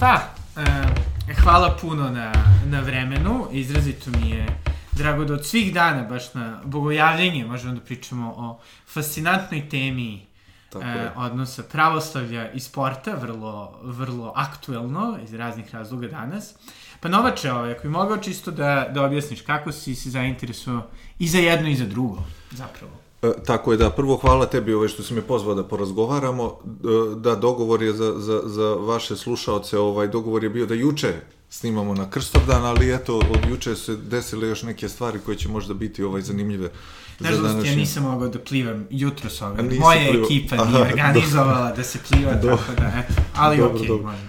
[0.00, 2.32] Pa, e, hvala puno na,
[2.66, 4.46] na vremenu, izrazito mi je
[4.92, 10.26] drago da od svih dana, baš na bogojavljenje, možemo da pričamo o fascinantnoj temi
[10.70, 16.54] Tako e, odnosa pravoslavlja i sporta, vrlo, vrlo aktuelno iz raznih razloga danas.
[17.00, 20.82] Pa Novače, ovaj, ako bi mogao čisto da, da objasniš kako si se zainteresuo
[21.18, 23.09] i za jedno i za drugo, zapravo.
[23.22, 26.58] E, tako je da, prvo hvala tebi ovaj što si me pozvao da porazgovaramo.
[26.64, 31.14] E, Da, dogovor je za, za, za vaše slušaoce, ovaj dogovor je bio da juče
[31.50, 35.74] snimamo na Krstovdan, ali eto, od juče se desile još neke stvari koje će možda
[35.74, 36.70] biti ovaj zanimljive
[37.18, 37.76] za Nažalost, ja današnji...
[37.76, 39.78] nisam mogao da plivam jutro s ovim.
[39.80, 40.24] Moja plivao.
[40.24, 42.56] ekipa Aha, nije organizovala da se pliva, Dobro.
[42.56, 43.22] tako da, eto.
[43.36, 44.06] Ali Dobro, okej, dobro.
[44.06, 44.22] može.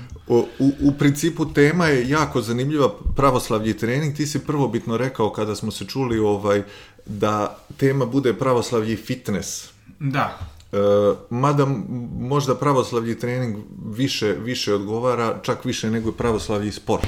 [0.60, 4.16] U, u principu tema je jako zanimljiva pravoslavlje i trening.
[4.16, 6.64] Ti si prvobitno rekao kada smo se čuli ovaj
[7.06, 9.70] da tema bude pravoslavlje i fitness.
[10.00, 10.40] Da,
[10.72, 10.78] E,
[11.30, 11.66] mada
[12.20, 17.08] možda pravoslavlje i trening više, više odgovara, čak više nego i pravoslavlje i sport.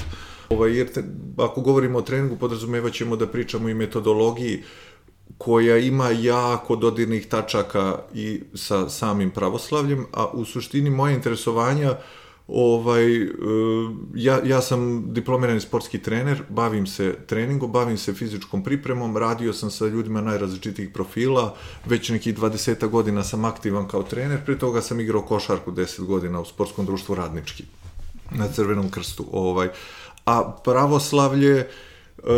[0.50, 1.04] Ovaj, jer te,
[1.38, 4.64] ako govorimo o treningu, podrazumevat ćemo da pričamo i metodologiji
[5.38, 11.98] koja ima jako dodirnih tačaka i sa samim pravoslavljem, a u suštini moje interesovanja
[12.48, 13.30] ovaj, e,
[14.16, 19.72] ja, ja sam diplomirani sportski trener, bavim se treningom, bavim se fizičkom pripremom, radio sam
[19.72, 25.00] sa ljudima najrazličitijih profila, već nekih 20 godina sam aktivan kao trener, pre toga sam
[25.00, 27.64] igrao košarku 10 godina u sportskom društvu Radnički
[28.32, 29.26] na Crvenom krstu.
[29.32, 29.70] Ovaj.
[30.26, 31.68] A pravoslavlje,
[32.24, 32.30] e,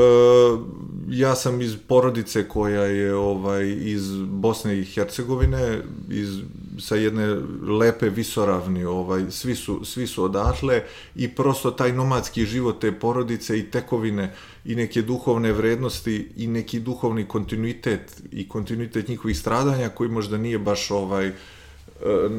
[1.09, 6.39] ja sam iz porodice koja je ovaj iz Bosne i Hercegovine, iz
[6.80, 7.36] sa jedne
[7.80, 10.83] lepe visoravni, ovaj svi su svi su odatle
[11.16, 14.33] i prosto taj nomadski život te porodice i tekovine
[14.66, 20.59] i neke duhovne vrednosti i neki duhovni kontinuitet i kontinuitet njihovih stradanja koji možda nije
[20.59, 21.31] baš ovaj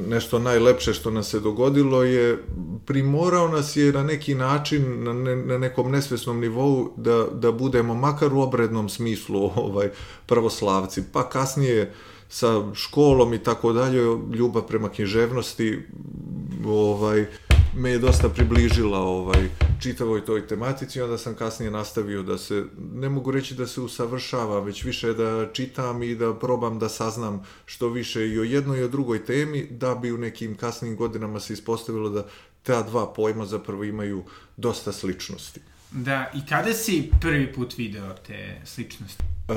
[0.09, 2.45] nešto najlepše što nas se dogodilo je
[2.87, 7.95] primorao nas je na neki način na, ne, na nekom nesvesnom nivou da, da budemo
[7.95, 9.91] makar u obrednom smislu ovaj
[10.27, 11.03] pravoslavci.
[11.13, 11.92] Pa kasnije
[12.29, 14.03] sa školom i tako dalje
[14.35, 15.83] ljubav prema književnosti
[16.67, 17.27] ovaj
[17.77, 19.48] me je dosta približila ovaj
[19.81, 24.61] čitavoj toj tematici onda sam kasnije nastavio da se ne mogu reći da se usavršava
[24.61, 28.83] već više da čitam i da probam da saznam što više i o jednoj i
[28.83, 32.27] o drugoj temi da bi u nekim kasnim godinama se ispostavilo da
[32.63, 34.25] ta dva pojma zapravo imaju
[34.57, 35.61] dosta sličnosti.
[35.91, 36.31] da.
[36.35, 39.23] I kada si prvi put video te sličnosti?
[39.48, 39.55] E,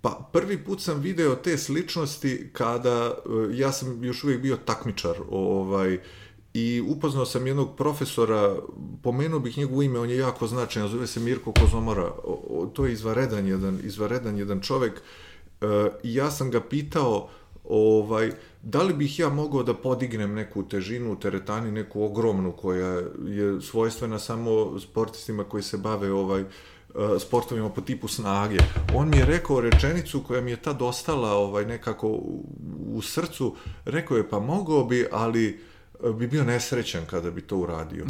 [0.00, 5.14] pa prvi put sam video te sličnosti kada e, ja sam još uvijek bio takmičar
[5.30, 5.98] ovaj
[6.56, 8.56] i upoznao sam jednog profesora,
[9.02, 12.86] pomenuo bih njegovo ime, on je jako značajan, zove se Mirko Kozomora, o, o, to
[12.86, 14.92] je izvaredan jedan, izvaredan jedan čovek
[15.60, 15.66] e,
[16.02, 17.28] i ja sam ga pitao
[17.64, 23.60] ovaj, da li bih ja mogao da podignem neku težinu teretani, neku ogromnu koja je
[23.60, 26.46] svojstvena samo sportistima koji se bave ovaj, e,
[27.18, 28.58] sportovima po tipu snage.
[28.94, 32.08] On mi je rekao rečenicu koja mi je tad ostala ovaj, nekako
[32.88, 35.75] u, srcu, rekao je pa mogao bi, ali e,
[36.18, 38.06] bi bio nesrećan kada bi to uradio.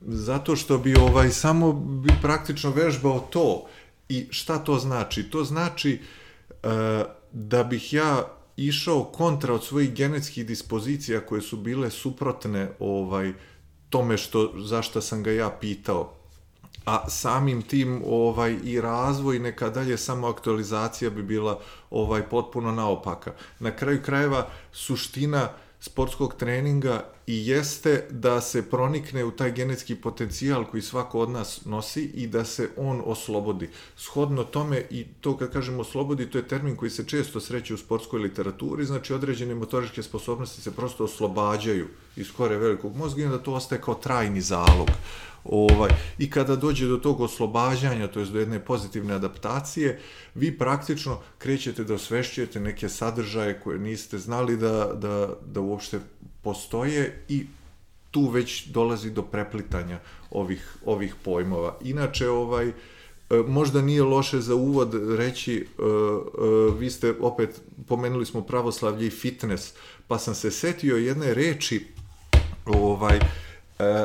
[0.00, 3.66] Zato što bi ovaj samo bi praktično vežbao to.
[4.08, 5.30] I šta to znači?
[5.30, 6.00] To znači
[6.62, 13.32] e, da bih ja išao kontra od svojih genetskih dispozicija koje su bile suprotne ovaj
[13.90, 16.18] tome što zašto sam ga ja pitao
[16.88, 23.32] a samim tim ovaj i razvoj neka dalje samo aktualizacija bi bila ovaj potpuno naopaka.
[23.60, 25.48] Na kraju krajeva suština
[25.80, 31.64] sportskog treninga i jeste da se pronikne u taj genetski potencijal koji svako od nas
[31.64, 33.70] nosi i da se on oslobodi.
[33.96, 37.76] Shodno tome i to kad kažemo oslobodi, to je termin koji se često sreće u
[37.76, 43.38] sportskoj literaturi, znači određene motoričke sposobnosti se prosto oslobađaju iz kore velikog mozga i onda
[43.38, 44.88] to ostaje kao trajni zalog.
[45.48, 50.00] Ovaj, I kada dođe do tog oslobađanja, to je do jedne pozitivne adaptacije,
[50.34, 56.00] vi praktično krećete da osvešćujete neke sadržaje koje niste znali da, da, da uopšte
[56.42, 57.46] postoje i
[58.10, 60.00] tu već dolazi do preplitanja
[60.30, 61.76] ovih, ovih pojmova.
[61.84, 62.72] Inače, ovaj, e,
[63.46, 65.64] možda nije loše za uvod reći, e, e,
[66.78, 69.72] vi ste opet, pomenuli smo pravoslavlje i fitness,
[70.08, 71.86] pa sam se setio jedne reči,
[72.64, 73.20] ovaj,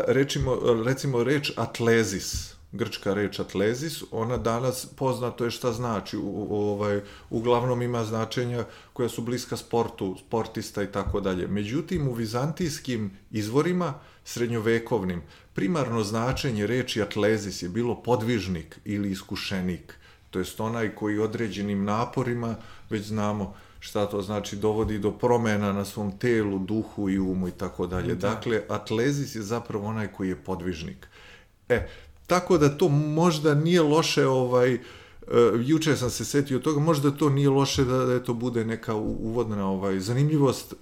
[0.08, 7.02] rečimo, recimo reč atlezis, grčka reč atlezis, ona danas poznato je šta znači, u, ovaj,
[7.30, 11.48] uglavnom ima značenja koja su bliska sportu, sportista i tako dalje.
[11.48, 13.94] Međutim, u vizantijskim izvorima,
[14.26, 15.22] srednjovekovnim,
[15.54, 19.96] primarno značenje reči atlezis je bilo podvižnik ili iskušenik,
[20.30, 22.56] to jest onaj koji određenim naporima,
[22.90, 27.52] već znamo šta to znači, dovodi do promena na svom telu, duhu i umu i
[27.52, 28.16] tako dalje.
[28.16, 28.30] Da.
[28.30, 31.08] Dakle, atlezis je zapravo onaj koji je podvižnik.
[31.70, 31.88] E,
[32.28, 34.80] tako da to možda nije loše, ovaj,
[35.28, 38.94] Uh, juče sam se setio toga, možda to nije loše da, da to bude neka
[38.96, 40.74] uvodna ovaj, zanimljivost,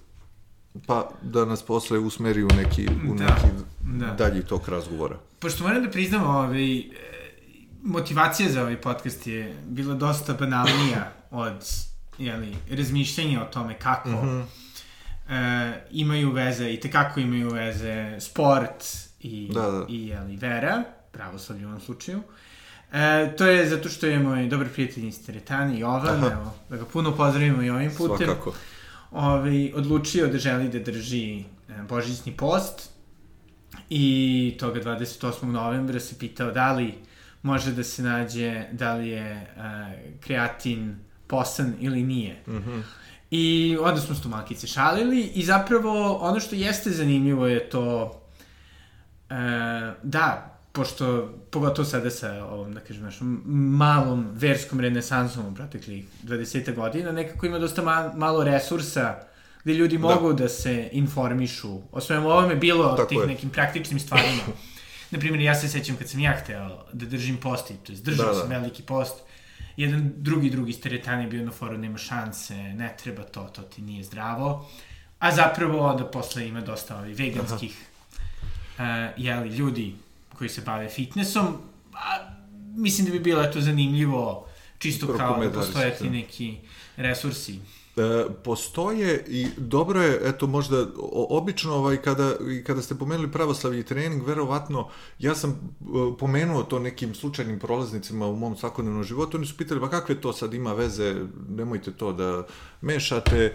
[0.86, 4.06] pa da nas posle usmeri u neki, u Da, neki da.
[4.06, 5.18] dalji tok razgovora.
[5.38, 6.82] Pošto moram da priznam, ovaj, e,
[7.82, 11.91] motivacija za ovaj podcast je bila dosta banalnija od
[12.22, 14.44] jeli, razmišljanja o tome kako mm -hmm.
[15.28, 18.84] e, imaju veze i tekako imaju veze sport
[19.20, 19.86] i, Da, da.
[19.88, 20.82] i jeli, vera,
[21.12, 22.22] pravoslavlje u ovom slučaju.
[22.92, 26.26] E, to je zato što je moj dobar prijatelj iz teretane, Jovan, Aha.
[26.32, 28.26] evo, da ga puno pozdravimo i ovim putem.
[28.26, 28.54] Svakako.
[29.10, 31.44] ovaj, odlučio da želi da drži e,
[31.88, 32.90] božićni post
[33.90, 35.44] i toga 28.
[35.44, 36.94] novembra se pitao da li
[37.42, 39.46] može da se nađe da li je e,
[40.20, 40.96] kreatin
[41.32, 42.42] posan ili nije.
[42.46, 42.82] Mm -hmm.
[43.30, 48.20] I onda smo s to malkice šalili i zapravo ono što jeste zanimljivo je to
[49.30, 49.34] e,
[50.02, 53.42] da, pošto, pogotovo sada sa ovom, da kažem, našom
[53.78, 59.22] malom verskom renesansom u proteklih 20 godina, nekako ima dosta ma, malo resursa
[59.64, 60.42] gde ljudi mogu da.
[60.42, 63.26] da se informišu o svemu ovome, bilo o tih je.
[63.26, 64.42] nekim praktičnim stvarima.
[65.10, 68.32] Naprimjer, ja se sećam kad sam ja hteo da držim post, to je držao Da,
[68.32, 68.40] da.
[68.40, 69.14] sam veliki post,
[69.76, 73.62] jedan drugi drugi iz teretane je bio na foru, nema šanse, ne treba to, to
[73.62, 74.70] ti nije zdravo.
[75.18, 77.86] A zapravo onda posle ima dosta ovih veganskih
[78.78, 78.84] uh,
[79.16, 79.94] jeli, ljudi
[80.34, 81.46] koji se bave fitnessom.
[81.94, 82.30] A,
[82.76, 84.48] mislim da bi bilo eto zanimljivo
[84.78, 86.10] čisto kao da postoje ti da.
[86.10, 86.56] neki
[86.96, 87.60] resursi.
[87.96, 92.34] E, postoje i dobro je, eto možda obično ovaj, kada,
[92.66, 95.54] kada ste pomenuli pravoslavlje i trening, verovatno ja sam e,
[96.18, 100.32] pomenuo to nekim slučajnim prolaznicima u mom svakodnevnom životu, oni su pitali pa kakve to
[100.32, 101.14] sad ima veze,
[101.48, 102.46] nemojte to da
[102.80, 103.52] mešate,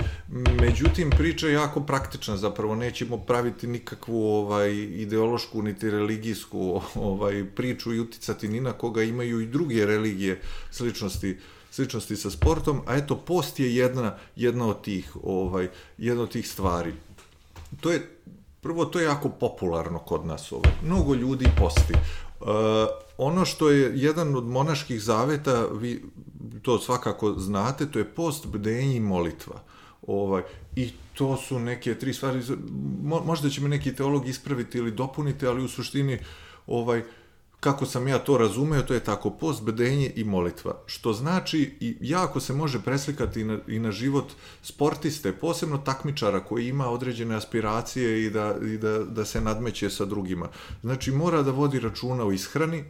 [0.62, 7.94] međutim priča je jako praktična zapravo, nećemo praviti nikakvu ovaj ideološku niti religijsku ovaj priču
[7.94, 10.42] i uticati ni na koga imaju i druge religije
[10.72, 11.38] sličnosti
[11.78, 16.48] sličnosti sa sportom, a eto post je jedna jedna od tih ovaj jedna od tih
[16.48, 16.94] stvari.
[17.82, 18.02] To je
[18.62, 20.72] prvo to je jako popularno kod nas ovaj.
[20.84, 21.94] Mnogo ljudi posti.
[21.94, 22.48] Uh,
[23.18, 26.02] ono što je jedan od monaških zaveta, vi
[26.62, 29.62] to svakako znate, to je post, bdenje i molitva.
[30.08, 30.44] Ovaj,
[30.76, 32.42] I to su neke tri stvari,
[33.04, 36.20] mo, možda će me neki teolog ispraviti ili dopuniti, ali u suštini
[36.68, 37.04] ovaj,
[37.60, 40.76] kako sam ja to razumeo, to je tako post, bedenje i molitva.
[40.86, 44.32] Što znači i jako se može preslikati i na, i na život
[44.62, 50.06] sportiste, posebno takmičara koji ima određene aspiracije i da, i da, da se nadmeće sa
[50.06, 50.50] drugima.
[50.82, 52.84] Znači mora da vodi računa o ishrani,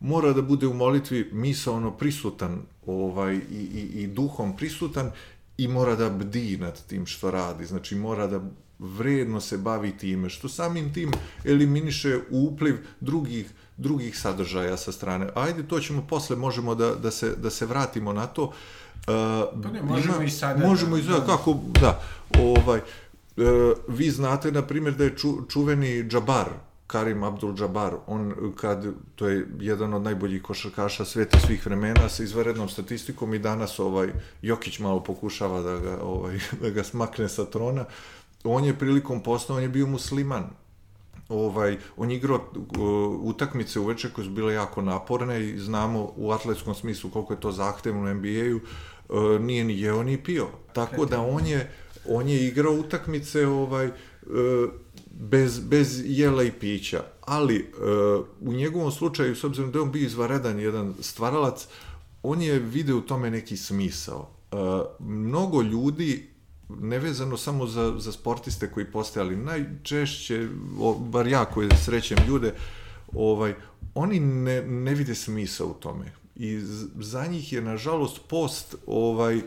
[0.00, 5.10] mora da bude u molitvi misaono prisutan ovaj, i, i, i duhom prisutan
[5.58, 7.66] i mora da bdi nad tim što radi.
[7.66, 8.40] Znači mora da
[8.78, 11.10] vredno se bavi time, što samim tim
[11.44, 15.28] eliminiše upliv drugih drugih sadržaja sa strane.
[15.34, 18.42] Ajde, to ćemo posle, možemo da, da, se, da se vratimo na to.
[18.42, 18.52] Uh,
[19.62, 20.66] pa ne, možemo ima, i sada.
[20.66, 21.26] Možemo i sada, da.
[21.26, 22.00] kako, da.
[22.38, 23.44] Ovaj, uh,
[23.88, 26.46] vi znate, na primjer, da je ču, čuveni Džabar,
[26.86, 32.22] Karim Abdul Džabar, on kad, to je jedan od najboljih košarkaša sveta svih vremena sa
[32.22, 37.44] izvarednom statistikom i danas ovaj Jokić malo pokušava da ga ovaj da ga smakne sa
[37.44, 37.84] trona.
[38.44, 40.50] On je prilikom posla on je bio musliman,
[41.32, 42.66] ovaj, on je igrao uh,
[43.22, 47.52] utakmice uveče koje su bile jako naporne i znamo u atletskom smislu koliko je to
[47.52, 50.46] zahtevno u NBA-u, uh, nije ni jeo ni pio.
[50.72, 51.72] Tako da on je,
[52.08, 53.92] on je igrao utakmice ovaj, uh,
[55.10, 57.04] bez, bez jela i pića.
[57.20, 57.72] Ali
[58.40, 61.66] u njegovom slučaju, s obzirom da je on bio izvaredan jedan stvaralac,
[62.22, 64.30] on je video u tome neki smisao.
[64.98, 66.31] Mnogo ljudi
[66.68, 70.48] nevezano samo za, za sportiste koji postoje, ali najčešće,
[70.80, 72.54] o, bar ja koji srećem ljude,
[73.12, 73.54] ovaj,
[73.94, 76.12] oni ne, ne vide smisla u tome.
[76.36, 76.60] I
[77.00, 79.42] za njih je, nažalost, post ovaj,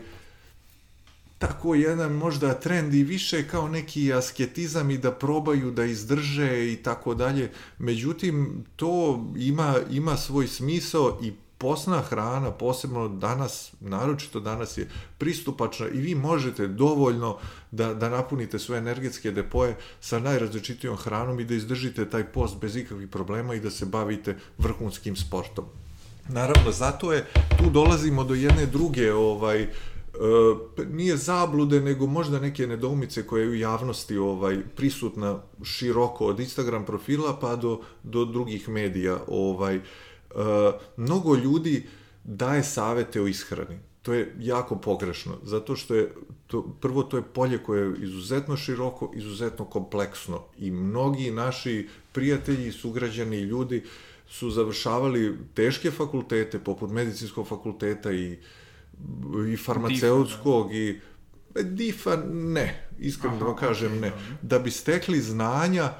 [1.38, 6.76] tako jedan možda trend i više kao neki asketizam i da probaju da izdrže i
[6.76, 7.50] tako dalje.
[7.78, 15.88] Međutim, to ima, ima svoj smisao i posna hrana, posebno danas, naročito danas je pristupačna
[15.88, 17.38] i vi možete dovoljno
[17.70, 22.76] da, da napunite svoje energetske depoje sa najrazličitijom hranom i da izdržite taj post bez
[22.76, 25.64] ikakvih problema i da se bavite vrhunskim sportom.
[26.28, 27.26] Naravno, zato je,
[27.58, 29.68] tu dolazimo do jedne druge, ovaj, e,
[30.90, 36.84] nije zablude, nego možda neke nedoumice koje je u javnosti ovaj prisutna široko od Instagram
[36.84, 39.18] profila pa do, do drugih medija.
[39.28, 39.82] Ovaj, Uh,
[40.96, 41.86] mnogo ljudi
[42.24, 43.78] daje savete o ishrani.
[44.02, 46.12] to je jako pogrešno, zato što je
[46.46, 52.72] to, prvo to je polje koje je izuzetno široko, izuzetno kompleksno i mnogi naši prijatelji,
[52.72, 53.82] sugrađani i ljudi
[54.28, 58.38] su završavali teške fakultete, poput medicinskog fakulteta i,
[59.52, 60.78] i farmaceutskog Difa, da.
[60.78, 61.00] i
[61.54, 64.12] e, Difa ne, iskreno da vam kažem ne,
[64.42, 65.92] da bi stekli znanja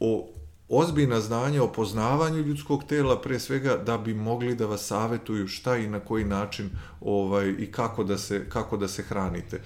[0.00, 0.28] o
[0.68, 5.76] ozbiljna znanja o poznavanju ljudskog tela, pre svega da bi mogli da vas savetuju šta
[5.76, 6.70] i na koji način
[7.00, 9.56] ovaj, i kako da, se, kako da se hranite.
[9.56, 9.62] E,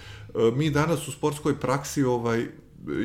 [0.56, 2.46] mi danas u sportskoj praksi ovaj,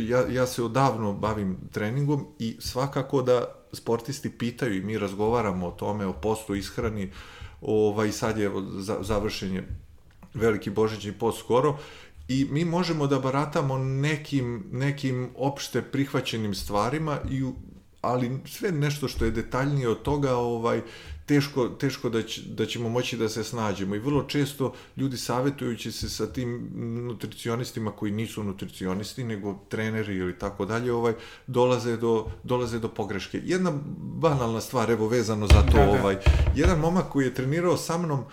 [0.08, 5.72] ja, ja se odavno bavim treningom i svakako da sportisti pitaju i mi razgovaramo o
[5.72, 7.12] tome, o postu, ishrani,
[7.62, 8.52] ovaj, sad je
[9.02, 9.68] završen je
[10.34, 11.78] veliki božićni post skoro
[12.28, 17.44] i mi možemo da baratamo nekim, nekim opšte prihvaćenim stvarima i
[18.08, 20.82] ali sve nešto što je detaljnije od toga, ovaj,
[21.26, 25.92] teško, teško da, će, da ćemo moći da se snađemo i vrlo često ljudi savjetujući
[25.92, 26.70] se sa tim
[27.08, 31.14] nutricionistima koji nisu nutricionisti, nego treneri ili tako dalje, ovaj,
[31.48, 33.42] dolaze do, dolaze do pogreške.
[33.44, 36.02] Jedna banalna stvar, evo vezano za to, da, da.
[36.02, 36.18] ovaj,
[36.56, 38.24] jedan momak koji je trenirao sa mnom,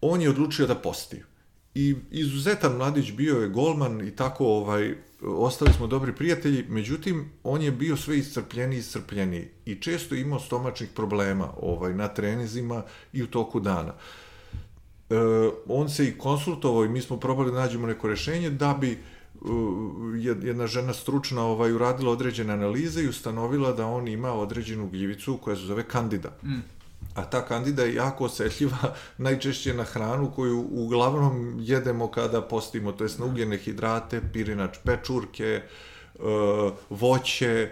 [0.00, 1.22] on je odlučio da posti.
[1.78, 7.62] I izuzetan mladić bio je golman i tako ovaj ostali smo dobri prijatelji, međutim, on
[7.62, 12.82] je bio sve iscrpljeniji i iscrpljeniji i često imao stomačnih problema ovaj, na trenizima
[13.12, 13.92] i u toku dana.
[15.10, 15.14] E,
[15.68, 18.98] on se i konsultovao i mi smo probali da nađemo neko rešenje da bi
[20.42, 25.56] jedna žena stručna ovaj, uradila određene analize i ustanovila da on ima određenu gljivicu koja
[25.56, 26.38] se zove kandida.
[26.42, 26.77] Mm
[27.18, 33.04] a ta kandida je jako osetljiva najčešće na hranu koju uglavnom jedemo kada postimo, to
[33.04, 35.62] jest na ugljene hidrate, pirinač pečurke, e,
[36.90, 37.70] voće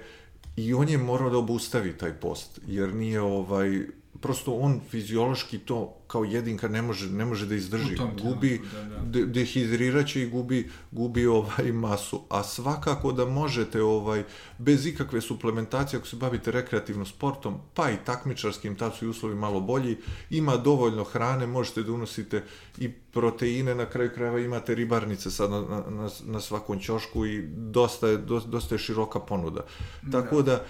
[0.56, 3.86] i on je morao da obustavi taj post, jer nije ovaj,
[4.20, 7.96] prosto on fiziološki to kao jedinka ne može, ne može da izdrži.
[8.22, 8.98] Gubi, da, da.
[8.98, 12.22] De, dehidriraće i gubi, gubi ovaj masu.
[12.28, 14.24] A svakako da možete ovaj,
[14.58, 19.34] bez ikakve suplementacije, ako se bavite rekreativno sportom, pa i takmičarskim, tad su i uslovi
[19.34, 19.96] malo bolji,
[20.30, 22.42] ima dovoljno hrane, možete da unosite
[22.78, 28.08] i proteine, na kraju krajeva imate ribarnice sad na, na, na svakom ćošku i dosta
[28.08, 29.64] je, dosta je široka ponuda.
[30.02, 30.22] Da.
[30.22, 30.64] Tako da,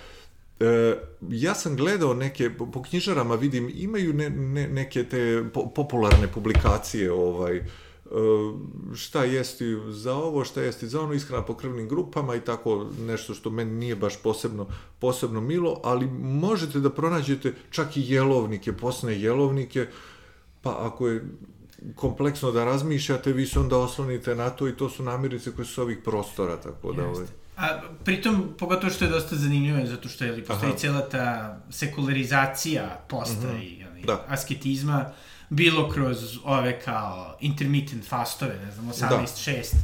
[0.61, 0.97] E,
[1.29, 7.13] ja sam gledao neke, po knjižarama vidim, imaju ne, ne, neke te po, popularne publikacije,
[7.13, 7.65] ovaj, e,
[8.95, 13.35] šta jesti za ovo, šta jesti za ono, ishrana po krvnim grupama i tako nešto
[13.35, 14.67] što meni nije baš posebno,
[14.99, 19.87] posebno milo, ali možete da pronađete čak i jelovnike, posne jelovnike,
[20.63, 21.25] pa ako je
[21.95, 25.83] kompleksno da razmišljate, vi se onda oslonite na to i to su namirnice koje su
[25.83, 27.09] ovih prostora, tako da...
[27.09, 27.27] Ovaj.
[27.57, 30.79] A pritom, pogotovo što je dosta zanimljivo, zato što je postoji Aha.
[30.79, 33.57] cijela ta sekularizacija posta mhm.
[33.57, 33.63] -huh.
[33.63, 34.25] i ali, da.
[34.29, 35.11] asketizma,
[35.51, 39.75] bilo kroz ove kao intermittent fastove, ne znam, 18-6,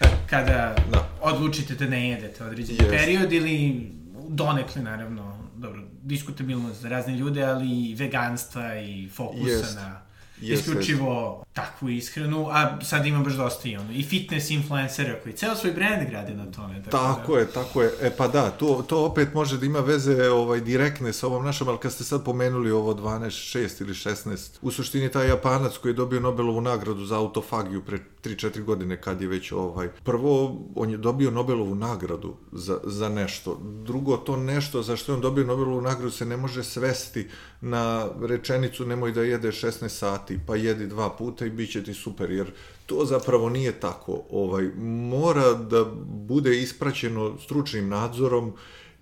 [0.00, 0.06] da.
[0.30, 1.08] kada da.
[1.20, 2.90] odlučite da ne jedete određeni yes.
[2.90, 3.90] period ili
[4.28, 9.74] donekle, naravno, dobro, diskutabilno za razne ljude, ali veganstva i fokusa yes.
[9.74, 10.02] na
[10.42, 11.41] Yes, isključivo.
[11.52, 15.72] Takvu ishranu, a sad ima baš dosta i ono, i fitness influencera koji ceo svoj
[15.72, 16.82] brand grade na tome.
[16.82, 17.40] Tako, tako da...
[17.40, 17.92] je, tako je.
[18.00, 21.68] E pa da, to, to opet može da ima veze ovaj, direktne sa ovom našom,
[21.68, 25.90] ali kad ste sad pomenuli ovo 12, 6 ili 16, u suštini taj Japanac koji
[25.90, 30.90] je dobio Nobelovu nagradu za autofagiju pre 3-4 godine kad je već ovaj, prvo on
[30.90, 35.44] je dobio Nobelovu nagradu za, za nešto, drugo to nešto za što je on dobio
[35.44, 37.28] Nobelovu nagradu se ne može svesti
[37.60, 41.94] na rečenicu nemoj da jede 16 sati, pa jedi dva puta i bit će ti
[41.94, 42.50] super, jer
[42.86, 44.22] to zapravo nije tako.
[44.30, 44.70] Ovaj,
[45.10, 48.52] mora da bude ispraćeno stručnim nadzorom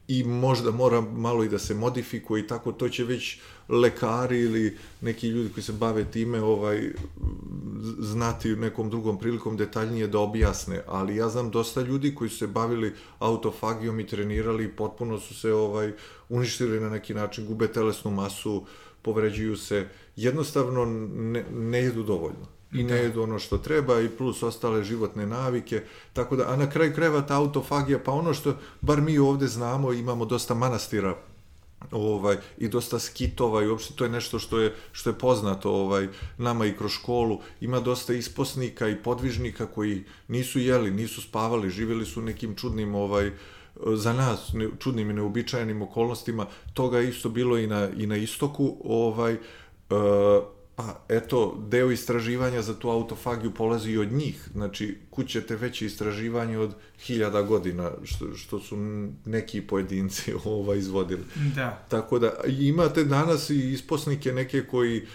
[0.09, 4.77] i možda mora malo i da se modifikuje i tako, to će već lekari ili
[5.01, 6.91] neki ljudi koji se bave time ovaj
[7.99, 12.47] znati nekom drugom prilikom detaljnije da objasne, ali ja znam dosta ljudi koji su se
[12.47, 15.93] bavili autofagijom i trenirali i potpuno su se ovaj
[16.29, 18.67] uništili na neki način, gube telesnu masu,
[19.03, 22.97] povređuju se, jednostavno ne, ne jedu dovoljno i ne da.
[22.97, 27.23] jedu ono što treba i plus ostale životne navike, tako da, a na kraju kreva
[27.23, 31.17] ta autofagija, pa ono što bar mi ovde znamo, imamo dosta manastira
[31.91, 36.09] ovaj i dosta skitova i uopšte to je nešto što je što je poznato ovaj
[36.39, 42.07] nama i kroz školu ima dosta isposnika i podvižnika koji nisu jeli, nisu spavali, živeli
[42.07, 43.33] su nekim čudnim ovaj
[43.95, 48.77] za nas ne, čudnim i neobičajenim okolnostima toga isto bilo i na i na istoku
[48.85, 49.41] ovaj uh,
[50.81, 54.49] Pa, eto, deo istraživanja za tu autofagiju polazi i od njih.
[54.53, 58.77] Znači, kućete veće istraživanje od hiljada godina, što, što su
[59.25, 61.23] neki pojedinci ovaj, izvodili.
[61.55, 61.85] Da.
[61.89, 65.07] Tako da, imate danas i isposnike neke koji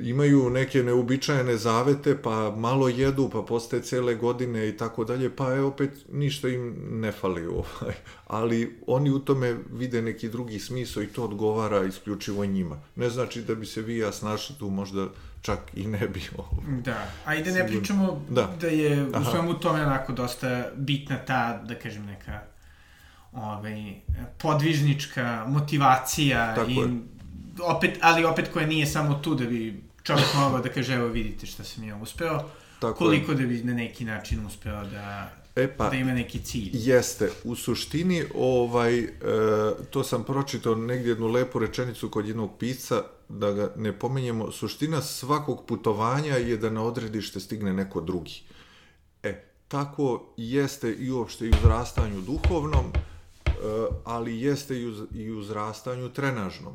[0.00, 5.52] imaju neke neobičajene zavete, pa malo jedu, pa postaje cele godine i tako dalje, pa
[5.52, 7.94] je opet ništa im ne fali ovaj.
[8.26, 12.80] Ali oni u tome vide neki drugi smisao i to odgovara isključivo njima.
[12.96, 15.08] Ne znači da bi se vi ja snašli tu možda
[15.42, 16.80] čak i ne bi ovaj.
[16.82, 21.74] Da, ajde ne pričamo da, da je u svemu tome onako dosta bitna ta, da
[21.74, 22.40] kažem, neka
[23.32, 23.94] ovaj,
[24.38, 26.88] podvižnička motivacija Tako i je.
[27.60, 31.46] Opet, ali opet koja nije samo tu da bi čovjek mogao da kaže evo vidite
[31.46, 32.40] šta sam ja uspeo,
[32.80, 33.38] Tako koliko je.
[33.38, 36.70] da bi na neki način uspeo da E pa, da ima neki cilj.
[36.72, 37.30] Jeste.
[37.44, 39.08] U suštini, ovaj, e,
[39.90, 45.02] to sam pročitao negdje jednu lepu rečenicu kod jednog pisca, da ga ne pomenjemo, suština
[45.02, 48.42] svakog putovanja je da na odredište stigne neko drugi.
[49.22, 52.92] E, tako jeste i uopšte i u zrastanju duhovnom,
[53.62, 56.72] Eh, ali jeste i u, i u zrastanju trenažnom.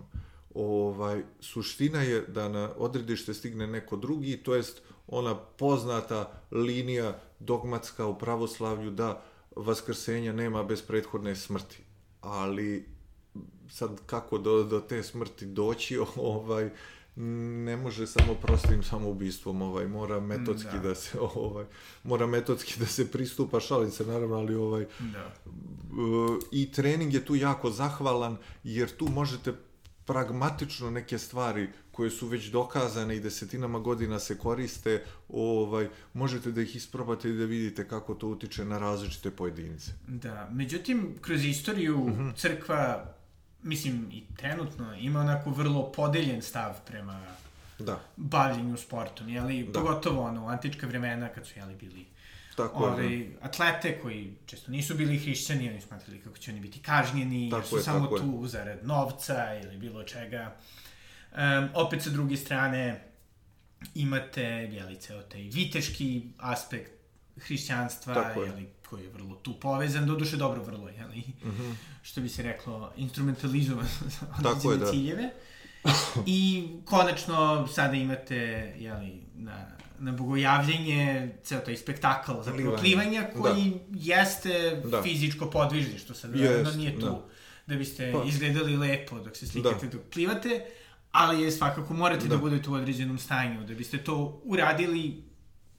[0.57, 8.05] Ovaj, suština je da na odredište stigne neko drugi, to jest ona poznata linija dogmatska
[8.05, 9.21] u pravoslavlju da
[9.55, 11.77] vaskrsenja nema bez prethodne smrti.
[12.21, 12.85] Ali
[13.69, 16.69] sad kako do, do te smrti doći, ovaj,
[17.65, 20.79] ne može samo prostim samoubistvom, ovaj, mora metodski da.
[20.79, 21.65] da se, ovaj,
[22.03, 25.33] mora metodski da se pristupa, šalim se naravno, ali ovaj, da.
[26.51, 29.53] i trening je tu jako zahvalan, jer tu možete
[30.07, 36.61] pragmatično neke stvari koje su već dokazane i desetinama godina se koriste, ovaj, možete da
[36.61, 39.91] ih isprobate i da vidite kako to utiče na različite pojedince.
[40.07, 42.21] Da, međutim, kroz istoriju mhm.
[42.21, 42.35] -huh.
[42.35, 43.13] crkva
[43.63, 47.21] mislim, i trenutno ima onako vrlo podeljen stav prema
[47.79, 47.99] da.
[48.17, 49.79] bavljenju sportom, jeli, da.
[49.79, 52.05] pogotovo ono, u antička vremena kad su, jeli, bili
[52.57, 56.59] Tako ove, ovaj, je, atlete koji često nisu bili hrišćani, oni smatrali kako će oni
[56.59, 58.49] biti kažnjeni, tako jer su je, samo tu je.
[58.49, 60.55] zarad novca ili bilo čega.
[61.31, 63.03] Um, opet sa druge strane
[63.95, 66.91] imate, jeli, ceo taj viteški aspekt
[67.37, 68.49] hrišćanstva, Tako je.
[68.49, 71.73] jeli, koji je vrlo tu povezan, doduše dobro vrlo, jeli, mm -hmm.
[72.01, 73.87] što bi se reklo, instrumentalizovan
[74.19, 75.31] za određene da.
[76.25, 78.35] I konačno sada imate,
[78.79, 79.65] jeli, na,
[79.99, 83.41] na bogojavljenje, ceo taj spektakl za plivanja, da.
[83.41, 83.99] koji da.
[83.99, 85.01] jeste da.
[85.01, 87.21] fizičko podvižnje, što sad yes, nije tu da,
[87.67, 88.23] da biste pa.
[88.27, 89.91] izgledali lepo dok se slikate da.
[89.91, 90.65] dok plivate,
[91.11, 92.35] ali je svakako morate da.
[92.35, 95.27] da budete u određenom stanju, da biste to uradili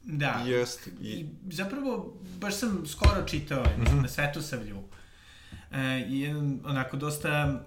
[0.09, 0.42] Da.
[0.47, 0.88] Jest.
[1.01, 1.09] I...
[1.09, 4.03] I zapravo, baš sam skoro čitao mm -hmm.
[4.03, 4.83] na Svetosavlju
[5.73, 7.64] e, jedan onako dosta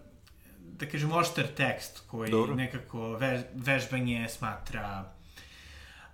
[0.80, 2.56] da kažem oštar tekst koji Dobro.
[2.56, 5.14] nekako ve, vežbanje smatra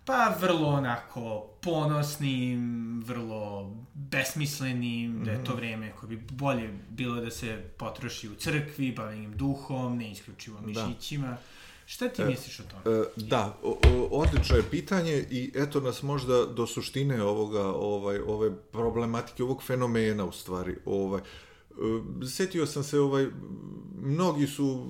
[0.07, 5.25] pa vrlo onako ponosnim, vrlo besmislenim, mm -hmm.
[5.25, 5.59] da je to mhm.
[5.59, 10.65] vreme koje bi bolje bilo da se potroši u crkvi, bavljenjem duhom, ne isključivo da.
[10.65, 11.27] mišićima.
[11.27, 11.37] Da.
[11.85, 12.97] Šta ti e, misliš o tome?
[12.97, 18.19] E, da, o, o, odlično je pitanje i eto nas možda do suštine ovoga, ovaj,
[18.19, 20.75] ove problematike, ovog fenomena u stvari.
[20.85, 21.23] Ovaj, e,
[22.35, 23.27] setio sam se, ovaj,
[24.01, 24.85] mnogi su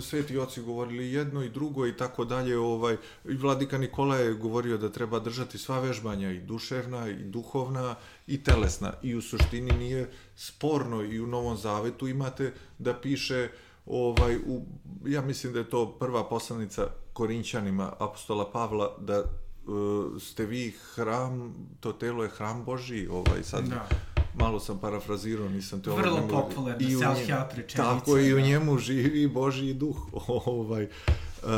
[0.00, 4.78] sveti oci govorili jedno i drugo i tako dalje, ovaj, i vladika Nikola je govorio
[4.78, 7.94] da treba držati sva vežbanja, i duševna, i duhovna,
[8.26, 8.92] i telesna.
[9.02, 13.48] I u suštini nije sporno i u Novom Zavetu imate da piše
[13.86, 14.62] ovaj, u,
[15.06, 21.54] ja mislim da je to prva poslanica Korinćanima apostola Pavla, da uh, ste vi hram,
[21.80, 24.09] to telo je hram Boži, ovaj, sad da.
[24.34, 26.02] Malo sam parafrazirao, nisam te ovaj...
[26.02, 27.98] Vrlo popularna self-help rečenica.
[27.98, 28.42] Tako, i u da.
[28.42, 29.96] njemu živi Boži duh,
[30.46, 31.50] ovaj, uh,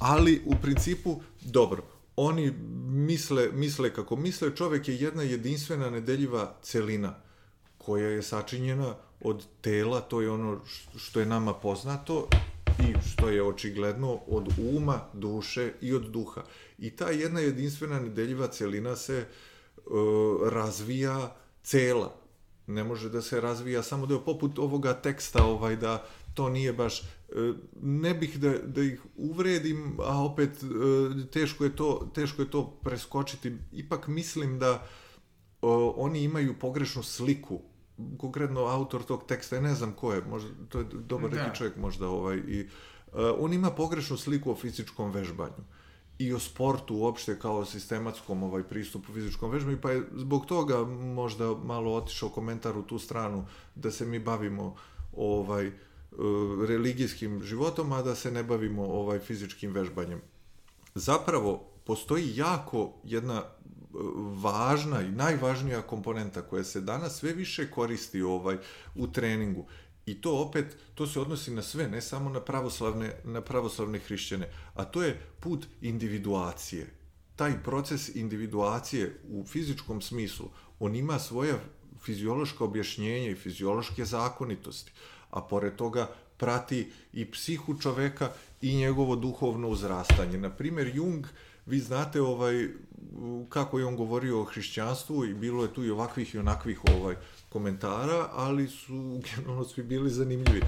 [0.00, 1.82] ali u principu, dobro,
[2.16, 2.52] oni
[2.86, 7.14] misle, misle kako misle, čovek je jedna jedinstvena nedeljiva celina
[7.78, 10.60] koja je sačinjena od tela, to je ono
[10.96, 12.28] što je nama poznato
[12.78, 16.42] i što je očigledno od uma, duše i od duha.
[16.78, 19.24] I ta jedna jedinstvena nedeljiva celina se
[19.86, 22.14] uh, razvija cela.
[22.66, 26.72] Ne može da se razvija samo da je poput ovoga teksta ovaj da to nije
[26.72, 30.70] baš uh, ne bih da, da ih uvredim, a opet uh,
[31.30, 33.56] teško je to teško je to preskočiti.
[33.72, 34.86] Ipak mislim da
[35.96, 37.60] oni imaju pogrešnu sliku
[38.18, 41.42] konkretno autor tog teksta, ne znam ko je, možda, to je dobar da.
[41.42, 42.68] neki čovjek možda, ovaj, i
[43.12, 45.64] uh, on ima pogrešnu sliku o fizičkom vežbanju
[46.20, 51.54] i o sportu uopšte kao sistematskom ovaj pristupu fizičkom vežbanju, pa je zbog toga možda
[51.64, 54.74] malo otišao komentar u tu stranu da se mi bavimo
[55.16, 55.72] ovaj uh,
[56.68, 60.20] religijskim životom, a da se ne bavimo ovaj fizičkim vežbanjem.
[60.94, 63.42] Zapravo postoji jako jedna
[64.42, 68.58] važna i najvažnija komponenta koja se danas sve više koristi ovaj
[68.94, 69.64] u treningu
[70.10, 74.48] I to opet, to se odnosi na sve, ne samo na pravoslavne, na pravoslavne hrišćane,
[74.74, 76.86] a to je put individuacije.
[77.36, 80.48] Taj proces individuacije u fizičkom smislu,
[80.80, 81.58] on ima svoja
[82.02, 84.92] fiziološka objašnjenja i fiziološke zakonitosti,
[85.30, 88.30] a pored toga prati i psihu čoveka
[88.62, 90.38] i njegovo duhovno uzrastanje.
[90.38, 91.26] Na primjer, Jung,
[91.66, 92.68] vi znate ovaj,
[93.48, 97.16] kako je on govorio o hrišćanstvu i bilo je tu i ovakvih i onakvih ovaj,
[97.50, 98.94] komentara, ali su
[99.26, 100.62] generalno svi bili zanimljivi.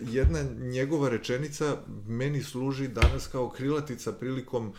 [0.00, 4.72] Jedna njegova rečenica meni služi danas kao krilatica prilikom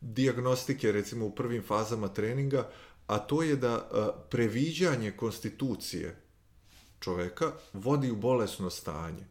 [0.00, 2.68] diagnostike, recimo u prvim fazama treninga,
[3.06, 3.88] a to je da
[4.30, 6.16] previđanje konstitucije
[7.00, 9.26] čoveka vodi u bolesno stanje.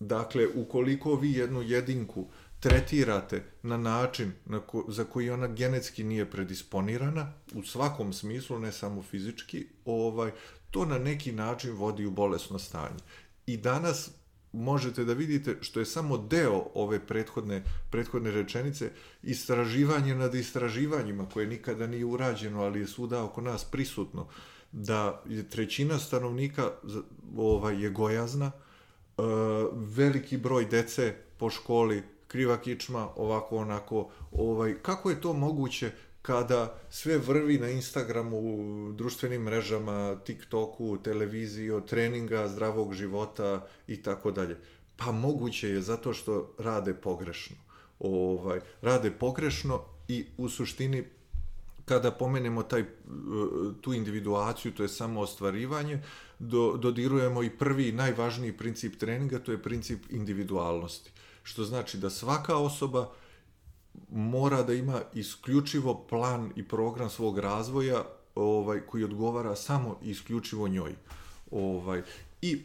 [0.00, 2.26] Dakle, ukoliko vi jednu jedinku
[2.60, 8.72] tretirate na način na ko, za koji ona genetski nije predisponirana, u svakom smislu, ne
[8.72, 10.30] samo fizički, ovaj,
[10.72, 13.00] to na neki način vodi u bolesno stanje.
[13.46, 14.10] I danas
[14.52, 18.90] možete da vidite što je samo deo ove prethodne, prethodne rečenice,
[19.22, 24.26] istraživanje nad istraživanjima koje nikada nije urađeno, ali je svuda oko nas prisutno,
[24.72, 26.70] da je trećina stanovnika
[27.36, 29.22] ovaj, je gojazna, e,
[29.74, 36.74] veliki broj dece po školi, kriva kičma, ovako onako, ovaj, kako je to moguće kada
[36.90, 38.40] sve vrvi na Instagramu,
[38.92, 44.56] društvenim mrežama, TikToku, televiziji, od treninga, zdravog života i tako dalje.
[44.96, 47.56] Pa moguće je zato što rade pogrešno.
[47.98, 51.04] Ovaj, rade pogrešno i u suštini
[51.84, 52.84] kada pomenemo taj,
[53.80, 56.02] tu individuaciju, to je samo ostvarivanje,
[56.38, 61.10] do, dodirujemo i prvi najvažniji princip treninga, to je princip individualnosti.
[61.42, 63.10] Što znači da svaka osoba
[64.10, 70.94] mora da ima isključivo plan i program svog razvoja ovaj koji odgovara samo isključivo njoj.
[71.50, 72.02] Ovaj
[72.42, 72.62] i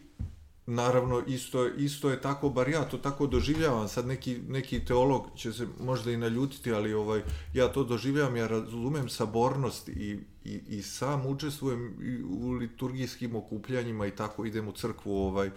[0.68, 5.54] naravno isto isto je tako bar ja to tako doživljavam sad neki neki teolog će
[5.54, 7.22] se možda i naljutiti ali ovaj
[7.54, 11.96] ja to doživljavam ja razumem sabornost i i i sam učestvujem
[12.30, 15.52] u liturgijskim okupljanjima i tako idem u crkvu ovaj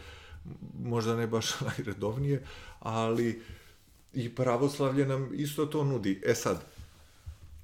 [0.84, 2.44] možda ne baš najredovnije
[2.80, 3.42] ali
[4.14, 6.20] I pravoslavlje nam isto to nudi.
[6.26, 6.64] E sad,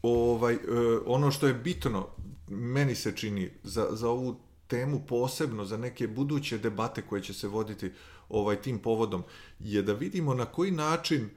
[0.03, 0.59] ovaj, e,
[1.07, 2.09] ono što je bitno,
[2.49, 7.49] meni se čini, za, za ovu temu posebno, za neke buduće debate koje će se
[7.49, 7.93] voditi
[8.29, 9.23] ovaj tim povodom,
[9.59, 11.29] je da vidimo na koji način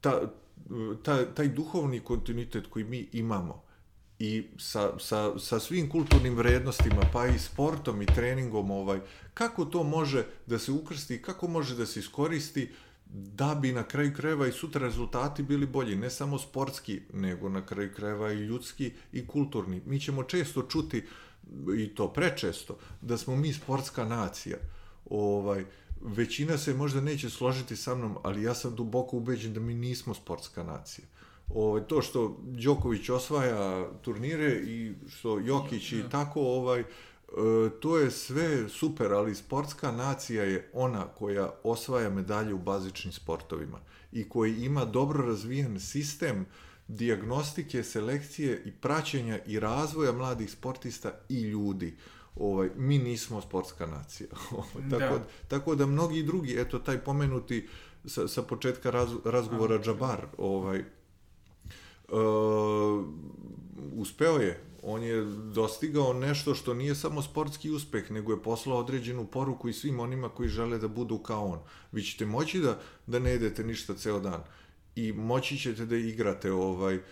[0.00, 0.20] ta,
[1.02, 3.62] ta, taj duhovni kontinuitet koji mi imamo
[4.18, 9.00] i sa, sa, sa svim kulturnim vrednostima, pa i sportom i treningom, ovaj,
[9.34, 12.70] kako to može da se ukrsti, kako može da se iskoristi
[13.12, 17.66] da bi na kraju krajeva i sutra rezultati bili bolji, ne samo sportski, nego na
[17.66, 19.82] kraju krajeva i ljudski i kulturni.
[19.86, 21.04] Mi ćemo često čuti,
[21.76, 24.56] i to prečesto, da smo mi sportska nacija.
[25.10, 25.64] Ovaj,
[26.02, 30.14] većina se možda neće složiti sa mnom, ali ja sam duboko ubeđen da mi nismo
[30.14, 31.04] sportska nacija.
[31.54, 36.84] Ovaj, to što Đoković osvaja turnire i što Jokić i tako, ovaj,
[37.80, 43.78] to je sve super, ali sportska nacija je ona koja osvaja medalje u bazičnim sportovima
[44.12, 46.46] i koji ima dobro razvijen sistem
[46.88, 51.96] diagnostike, selekcije i praćenja i razvoja mladih sportista i ljudi.
[52.36, 54.28] Ovaj, mi nismo sportska nacija.
[54.50, 55.24] Ovaj, tako, da.
[55.48, 57.68] tako da mnogi drugi, eto taj pomenuti
[58.04, 60.84] sa, sa početka raz, razgovora Džabar, ovaj,
[63.96, 69.26] uspeo je on je dostigao nešto što nije samo sportski uspeh, nego je poslao određenu
[69.26, 71.58] poruku i svim onima koji žele da budu kao on.
[71.92, 74.42] Vi ćete moći da, da ne jedete ništa ceo dan
[74.96, 77.02] i moći ćete da igrate ovaj, uh,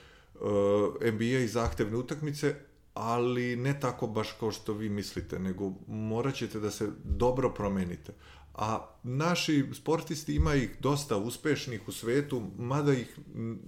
[1.12, 2.54] NBA i zahtevne utakmice,
[2.94, 8.12] ali ne tako baš kao što vi mislite, nego morat ćete da se dobro promenite
[8.60, 13.18] a naši sportisti ima ih dosta uspešnih u svetu, mada ih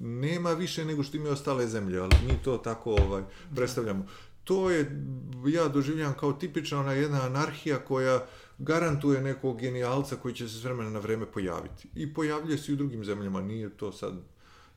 [0.01, 3.23] nema više nego što imaju ostale zemlje, ali mi to tako ovaj,
[3.55, 4.07] predstavljamo.
[4.45, 5.03] To je,
[5.47, 8.27] ja doživljam kao tipična ona jedna anarhija koja
[8.59, 11.89] garantuje nekog genijalca koji će se s vremena na vreme pojaviti.
[11.95, 14.15] I pojavljuje se i u drugim zemljama, nije to sad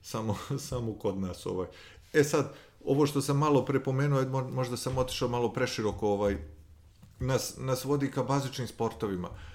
[0.02, 0.38] samo,
[0.70, 1.46] samo kod nas.
[1.46, 1.68] Ovaj.
[2.14, 2.54] E sad,
[2.86, 6.38] ovo što sam malo prepomenuo, možda sam otišao malo preširoko, ovaj,
[7.20, 9.28] nas, nas vodi ka bazičnim sportovima.
[9.28, 9.55] Uh,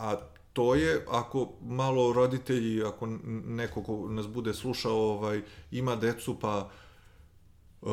[0.00, 0.16] a
[0.52, 3.06] to je ako malo roditelji, ako
[3.46, 6.70] neko ko nas bude slušao, ovaj, ima decu pa
[7.80, 7.90] uh,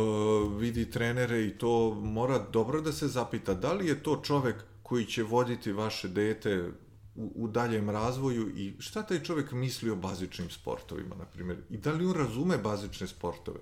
[0.60, 5.06] vidi trenere i to mora dobro da se zapita da li je to čovek koji
[5.06, 6.72] će voditi vaše dete
[7.16, 11.78] u, u daljem razvoju i šta taj čovek misli o bazičnim sportovima, na primjer, i
[11.78, 13.60] da li on razume bazične sportove.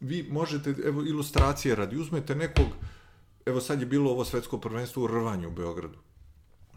[0.00, 2.66] Vi možete, evo, ilustracije radi, uzmete nekog,
[3.46, 5.98] evo sad je bilo ovo svetsko prvenstvo u rvanju u Beogradu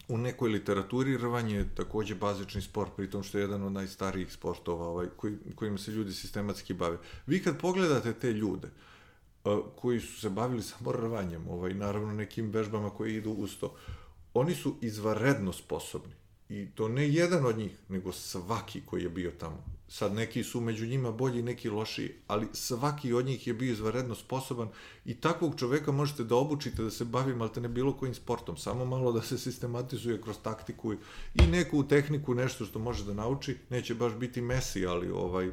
[0.07, 4.87] u nekoj literaturi rvanje je takođe bazični sport, pritom što je jedan od najstarijih sportova
[4.87, 6.97] ovaj, koji, kojima se ljudi sistematski bave.
[7.25, 8.69] Vi kad pogledate te ljude,
[9.75, 13.75] koji su se bavili samo rvanjem, ovaj, naravno nekim vežbama koje idu uz to,
[14.33, 16.13] oni su izvaredno sposobni.
[16.49, 19.76] I to ne jedan od njih, nego svaki koji je bio tamo.
[19.89, 24.15] Sad neki su među njima bolji, neki lošiji, ali svaki od njih je bio izvaredno
[24.15, 24.67] sposoban
[25.05, 28.85] i takvog čoveka možete da obučite da se bavi malte ne bilo kojim sportom, samo
[28.85, 33.95] malo da se sistematizuje kroz taktiku i neku tehniku, nešto što može da nauči, neće
[33.95, 35.51] baš biti Messi, ali ovaj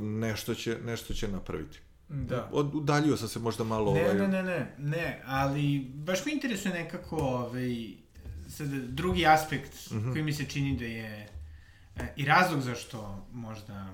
[0.00, 1.78] nešto će, nešto će napraviti.
[2.08, 2.48] Da.
[2.52, 3.94] Od, udaljio sam se možda malo...
[3.94, 4.14] Ne, ovaj...
[4.14, 7.86] ne, ne, ne, ne, ali baš me interesuje nekako ovaj,
[8.48, 10.12] sad, drugi aspekt mm -hmm.
[10.12, 11.28] koji mi se čini da je
[11.96, 13.90] e, i razlog zašto možda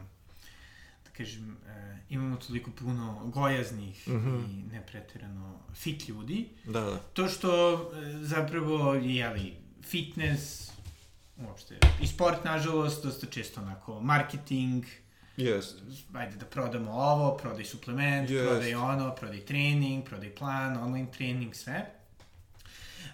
[1.04, 4.44] da kažem, e, imamo toliko puno gojaznih mm -hmm.
[4.50, 6.48] i nepretirano fit ljudi.
[6.64, 6.98] Da, da.
[6.98, 10.70] To što e, zapravo je, jeli, fitness,
[11.36, 14.84] uopšte, i sport, nažalost, dosta često onako, marketing,
[15.36, 15.64] Yes.
[16.14, 18.46] Ajde da prodamo ovo, prodaj suplement, yes.
[18.46, 21.90] prodaj ono, prodaj trening, prodaj plan, online trening, sve.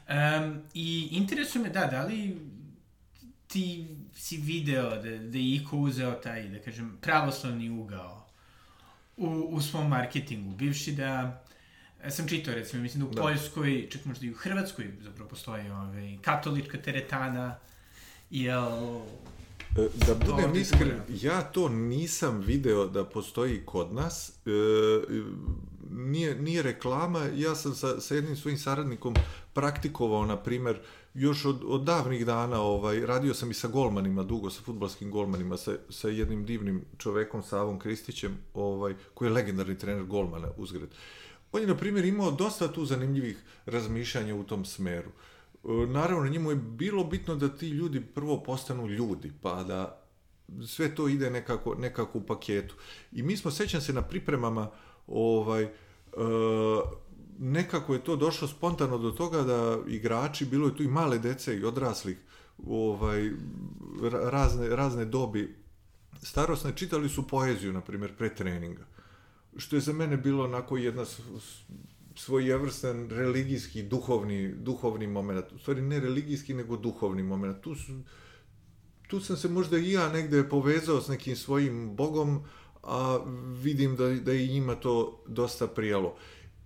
[0.08, 2.36] Um, I interesuje me, da, da li
[3.56, 8.26] ti si video da, da je Iko uzeo taj, da kažem, pravoslavni ugao
[9.16, 11.42] u, u svom marketingu, bivši da
[12.08, 13.22] sam čitao recimo, mislim da u da.
[13.22, 17.58] Poljskoj, čak možda i u Hrvatskoj zapravo postoji ovaj, katolička teretana,
[18.30, 19.00] jel
[19.76, 24.32] E, da budem iskren, ja to nisam video da postoji kod nas.
[24.46, 24.50] E,
[25.90, 29.14] nije, nije reklama, ja sam sa, sa jednim svojim saradnikom
[29.52, 30.80] praktikovao, na primer,
[31.14, 35.56] još od, od davnih dana, ovaj, radio sam i sa golmanima, dugo sa futbalskim golmanima,
[35.56, 40.88] sa, sa jednim divnim čovekom, Savom Kristićem, ovaj, koji je legendarni trener golmana uzgred.
[41.52, 45.08] On je, na primjer, imao dosta tu zanimljivih razmišljanja u tom smeru.
[45.08, 50.02] Uh, E, naravno, njemu je bilo bitno da ti ljudi prvo postanu ljudi, pa da
[50.66, 52.74] sve to ide nekako, nekako u paketu.
[53.12, 54.70] I mi smo, sećam se na pripremama,
[55.06, 55.70] ovaj, e,
[57.38, 61.56] nekako je to došlo spontano do toga da igrači, bilo je tu i male dece
[61.56, 62.16] i odraslih,
[62.66, 63.30] ovaj,
[64.12, 65.56] razne, razne dobi,
[66.22, 68.86] starosne, čitali su poeziju, na primjer, pre treninga.
[69.56, 71.04] Što je za mene bilo onako jedna
[72.14, 75.52] svojevrstan religijski, duhovni, duhovni moment.
[75.52, 77.60] U stvari ne religijski, nego duhovni moment.
[77.60, 77.92] Tu, su,
[79.08, 82.44] tu sam se možda i ja negde povezao s nekim svojim bogom,
[82.86, 83.18] a
[83.62, 86.14] vidim da, da i njima to dosta prijalo.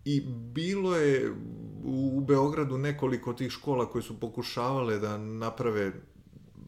[0.05, 0.21] I
[0.55, 1.35] bilo je
[1.85, 5.93] u Beogradu nekoliko tih škola koje su pokušavale da naprave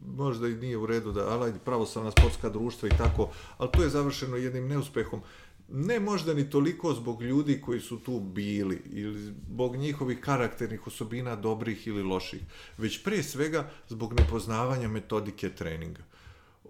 [0.05, 3.89] možda i nije u redu da, ali pravoslavna sportska društva i tako, ali to je
[3.89, 5.21] završeno jednim neuspehom
[5.69, 11.35] ne možda ni toliko zbog ljudi koji su tu bili ili zbog njihovih karakternih osobina
[11.35, 12.41] dobrih ili loših,
[12.77, 16.01] već pre svega zbog nepoznavanja metodike treninga.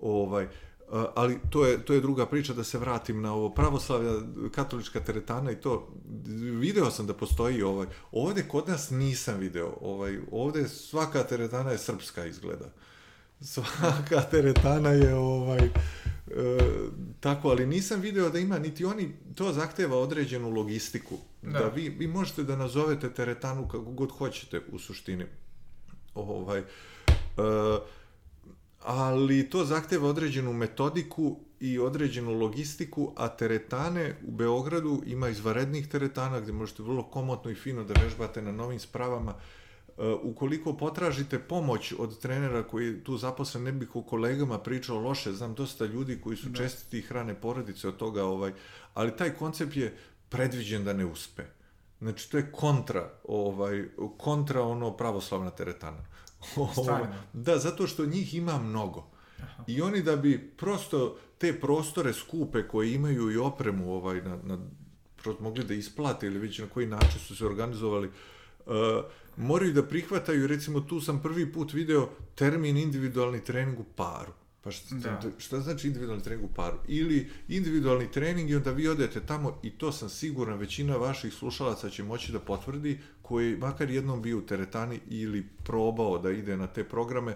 [0.02, 0.48] Ovaj,
[1.15, 4.12] ali to je, to je druga priča, da se vratim na ovo pravoslavlja,
[4.51, 5.93] katolička teretana i to,
[6.60, 11.77] video sam da postoji ovaj, ovde kod nas nisam video, ovaj, ovde svaka teretana je
[11.77, 12.69] srpska izgleda.
[13.41, 15.69] Svaka teretana je ovaj,
[16.27, 16.60] E,
[17.19, 21.17] tako, ali nisam video da ima, niti oni, to zahteva određenu logistiku.
[21.41, 21.60] Da.
[21.60, 25.25] da vi, vi možete da nazovete teretanu kako god hoćete u suštini.
[26.15, 26.63] Ovaj, e,
[28.84, 36.39] ali to zahteva određenu metodiku i određenu logistiku, a teretane u Beogradu ima izvarednih teretana
[36.39, 39.34] gde možete vrlo komotno i fino da vežbate na novim spravama.
[39.34, 45.32] Uh, ukoliko potražite pomoć od trenera koji tu zaposlen, ne bih o kolegama pričao loše,
[45.32, 46.58] znam dosta ljudi koji su da.
[46.58, 48.54] čestiti i hrane porodice od toga, ovaj,
[48.93, 49.98] ali taj koncept je
[50.30, 51.43] predviđen da ne uspe.
[52.02, 53.86] Znači, to je kontra, ovaj,
[54.17, 56.06] kontra ono pravoslavna teretana.
[56.71, 57.15] Stvarno?
[57.34, 59.08] da, zato što njih ima mnogo.
[59.39, 59.63] Aha.
[59.67, 64.58] I oni da bi prosto te prostore skupe koje imaju i opremu ovaj, na, na,
[65.39, 68.08] mogli da isplate ili već na koji način su se organizovali,
[68.65, 68.73] uh,
[69.38, 74.32] moraju da prihvataju, recimo tu sam prvi put video termin individualni trening u paru.
[74.63, 75.21] Pa šta, da.
[75.38, 76.78] šta znači individualni trening u paru?
[76.88, 81.89] Ili individualni trening i onda vi odete tamo i to sam siguran, većina vaših slušalaca
[81.89, 86.67] će moći da potvrdi, koji makar jednom bio u teretani ili probao da ide na
[86.67, 87.36] te programe,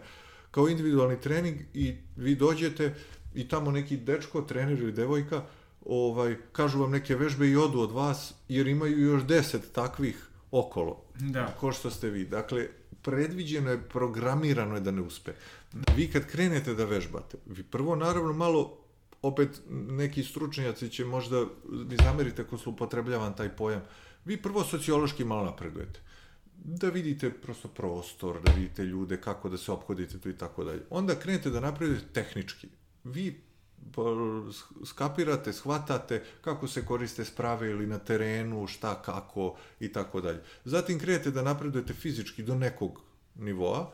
[0.51, 2.95] kao individualni trening i vi dođete
[3.35, 5.43] i tamo neki dečko, trener ili devojka,
[5.85, 11.03] ovaj, kažu vam neke vežbe i odu od vas, jer imaju još deset takvih okolo.
[11.19, 11.55] Da.
[11.59, 12.25] Ko što ste vi.
[12.25, 12.67] Dakle,
[13.07, 15.31] predviđeno je, programirano je da ne uspe.
[15.95, 18.77] Vi kad krenete da vežbate, vi prvo naravno malo
[19.21, 23.81] opet neki stručnjaci će možda mi zamerite ako upotrebljavam taj pojam.
[24.25, 25.99] Vi prvo sociološki malo napredujete.
[26.57, 30.81] da vidite prosto prostor, da vidite ljude, kako da se ophodite tu i tako dalje.
[30.89, 32.67] Onda krenete da napravite tehnički.
[33.03, 33.41] Vi
[34.85, 40.43] skapirate, shvatate kako se koriste sprave ili na terenu, šta, kako i tako dalje.
[40.65, 43.01] Zatim krenete da napredujete fizički do nekog
[43.35, 43.91] nivoa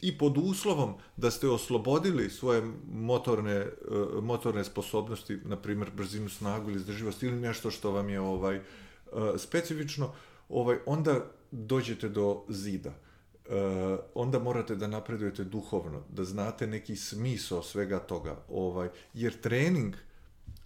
[0.00, 3.70] i pod uslovom da ste oslobodili svoje motorne, e,
[4.22, 8.62] motorne sposobnosti, na primjer brzinu, snagu ili izdrživost ili nešto što vam je ovaj e,
[9.38, 10.12] specifično,
[10.48, 12.92] ovaj onda dođete do zida.
[13.50, 19.96] Uh, onda morate da napredujete duhovno, da znate neki smisao svega toga, ovaj, jer trening,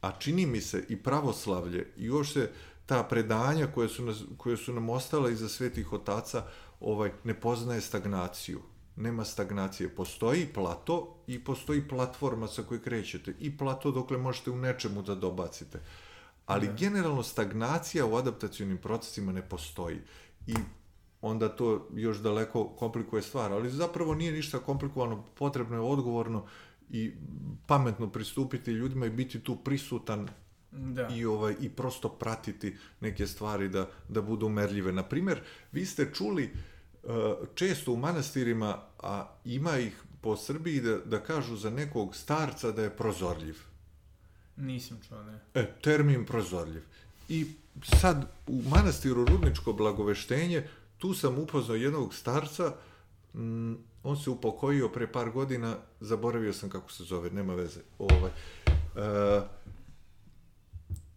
[0.00, 2.50] a čini mi se i pravoslavlje, i još se
[2.86, 6.42] ta predanja koje su, nas, koje su nam ostala iza svetih otaca,
[6.80, 8.60] ovaj, ne poznaje stagnaciju.
[8.96, 9.88] Nema stagnacije.
[9.88, 13.34] Postoji plato i postoji platforma sa kojoj krećete.
[13.40, 15.80] I plato dokle možete u nečemu da dobacite.
[16.46, 16.74] Ali ne.
[16.78, 19.98] generalno stagnacija u adaptacijnim procesima ne postoji.
[20.46, 20.54] I
[21.26, 26.46] onda to još daleko komplikuje stvar, ali zapravo nije ništa komplikovano, potrebno je odgovorno
[26.90, 27.12] i
[27.66, 30.28] pametno pristupiti ljudima i biti tu prisutan
[30.72, 31.08] da.
[31.08, 34.92] i ovaj i prosto pratiti neke stvari da da budu merljive.
[34.92, 35.40] Na primer,
[35.72, 36.50] vi ste čuli
[37.02, 37.10] uh,
[37.54, 42.82] često u manastirima, a ima ih po Srbiji da, da kažu za nekog starca da
[42.82, 43.56] je prozorljiv.
[44.56, 45.38] Nisam čuo, ne.
[45.54, 46.82] E, termin prozorljiv.
[47.28, 47.46] I
[48.00, 52.74] sad u manastiru Rudničko blagoveštenje tu sam upoznao jednog starca,
[53.34, 57.80] mm, on se upokojio pre par godina, zaboravio sam kako se zove, nema veze.
[57.98, 58.30] Ovaj,
[58.96, 59.42] uh,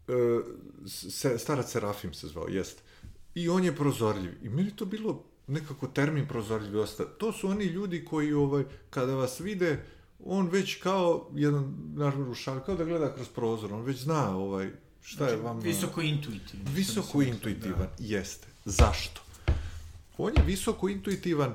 [0.07, 0.45] uh,
[0.87, 2.81] se, starac Serafim se zvao, jest.
[3.35, 4.31] I on je prozorljiv.
[4.43, 7.05] I meni to bilo nekako termin prozorljiv dosta.
[7.05, 9.85] To su oni ljudi koji, ovaj, kada vas vide,
[10.25, 14.71] on već kao jedan, naravno, rušar, kao da gleda kroz prozor, on već zna ovaj,
[15.01, 15.59] šta znači, je vam...
[15.59, 16.65] Visoko intuitivan.
[16.73, 17.89] Visoko intuitivan, da.
[17.99, 18.47] jeste.
[18.65, 19.21] Zašto?
[20.17, 21.53] On je visoko intuitivan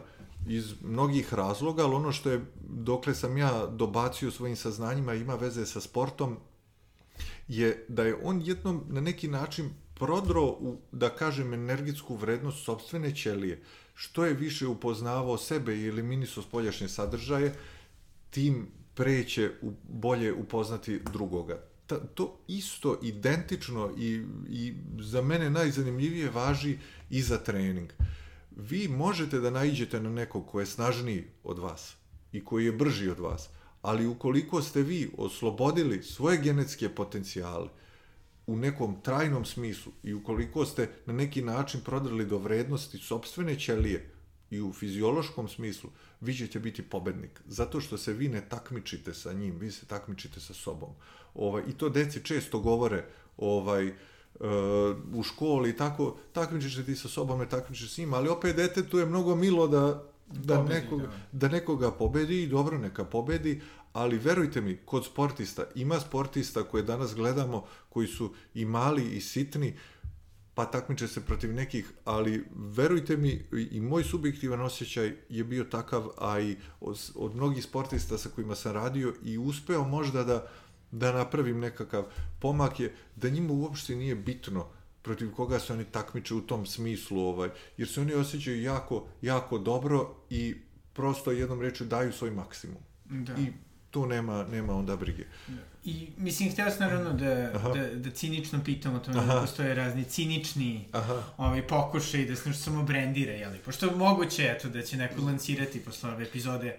[0.49, 5.67] iz mnogih razloga, ali ono što je, dokle sam ja dobacio svojim saznanjima, ima veze
[5.67, 6.37] sa sportom,
[7.49, 13.15] je da je on jednom na neki način prodro u, da kažem, energetsku vrednost sobstvene
[13.17, 13.63] ćelije.
[13.95, 17.55] Što je više upoznavao sebe i eliminisao spoljašnje sadržaje,
[18.31, 21.63] tim preće u, bolje upoznati drugoga.
[21.87, 26.79] Ta, to isto, identično i, i za mene najzanimljivije važi
[27.11, 27.93] i za trening.
[27.99, 28.07] Uh,
[28.57, 31.97] vi možete da naiđete na nekog ko je snažniji od vas
[32.33, 33.49] i koji je brži od vas,
[33.83, 37.69] ali ukoliko ste vi oslobodili svoje genetske potencijale
[38.47, 44.11] u nekom trajnom smislu i ukoliko ste na neki način prodrali do vrednosti sobstvene ćelije
[44.51, 47.41] i u fiziološkom smislu, vi ćete biti pobednik.
[47.47, 50.91] Zato što se vi ne takmičite sa njim, vi se takmičite sa sobom.
[51.35, 53.05] Ovaj, I to deci često govore,
[53.37, 53.93] ovaj,
[55.15, 58.99] u školi i tako, takmičiš se ti sa sobom, takmičiš s njima, ali opet detetu
[58.99, 61.13] je mnogo milo da, da, pobedi, nekoga, da.
[61.33, 63.61] da nekoga pobedi i dobro neka pobedi,
[63.93, 69.21] ali verujte mi, kod sportista, ima sportista koje danas gledamo, koji su i mali i
[69.21, 69.75] sitni,
[70.55, 76.09] pa takmiče se protiv nekih, ali verujte mi, i moj subjektivan osjećaj je bio takav,
[76.19, 80.49] a i od, od mnogih sportista sa kojima sam radio i uspeo možda da,
[80.93, 82.05] da napravim nekakav
[82.39, 84.67] pomak je da njima uopšte nije bitno
[85.03, 89.59] protiv koga se oni takmiče u tom smislu, ovaj, jer se oni osjećaju jako, jako
[89.59, 90.57] dobro i
[90.93, 92.83] prosto jednom reču daju svoj maksimum.
[93.05, 93.33] Da.
[93.33, 93.53] I
[93.91, 95.25] tu nema, nema onda brige.
[95.49, 95.63] Da.
[95.85, 97.35] I mislim, htio sam naravno da,
[97.75, 100.85] da, da cinično pitam o tome da postoje razni cinični
[101.37, 103.59] ovaj, pokušaj da se nešto samo brendira, jeli?
[103.59, 106.77] Pošto je moguće, eto, da će neko lancirati posle ove epizode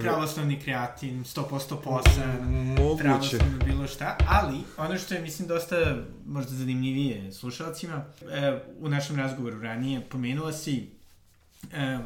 [0.00, 7.32] pravoslavni kreatin, 100% posan, pravoslavno bilo šta, ali ono što je, mislim, dosta možda zanimljivije
[7.32, 10.90] slušalcima, e, u našem razgovoru ranije pomenula si
[11.72, 11.98] e,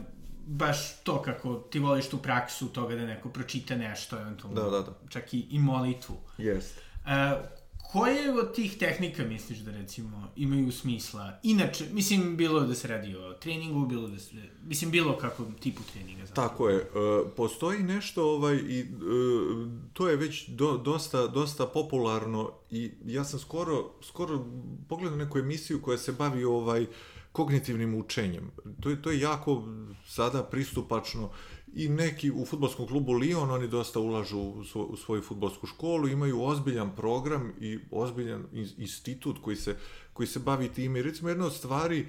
[0.47, 4.83] baš to kako ti voliš tu praksu toga da neko pročita nešto, eventualno, da, da,
[4.83, 4.93] da.
[5.09, 6.17] čak i, i molitvu.
[6.39, 6.81] Jeste.
[7.07, 7.58] E,
[7.93, 11.39] koje od tih tehnika misliš da recimo imaju smisla?
[11.43, 15.83] Inače, mislim, bilo da se radi o treningu, bilo da se, mislim, bilo kako tipu
[15.93, 16.27] treninga.
[16.27, 16.49] Zapravo.
[16.49, 16.77] Tako je.
[16.77, 16.85] E,
[17.37, 18.85] postoji nešto, ovaj, i e,
[19.93, 24.47] to je već do, dosta, dosta popularno i ja sam skoro, skoro
[24.89, 26.87] pogledao neku emisiju koja se bavi ovaj,
[27.33, 28.51] kognitivnim učenjem.
[28.81, 29.65] To je, to je jako
[30.07, 31.31] sada pristupačno
[31.75, 36.09] i neki u futbolskom klubu Lyon, oni dosta ulažu u, svoj, u svoju futbolsku školu,
[36.09, 38.45] imaju ozbiljan program i ozbiljan
[38.79, 39.77] institut koji se,
[40.13, 41.03] koji se bavi time.
[41.03, 42.07] Recimo jedna od stvari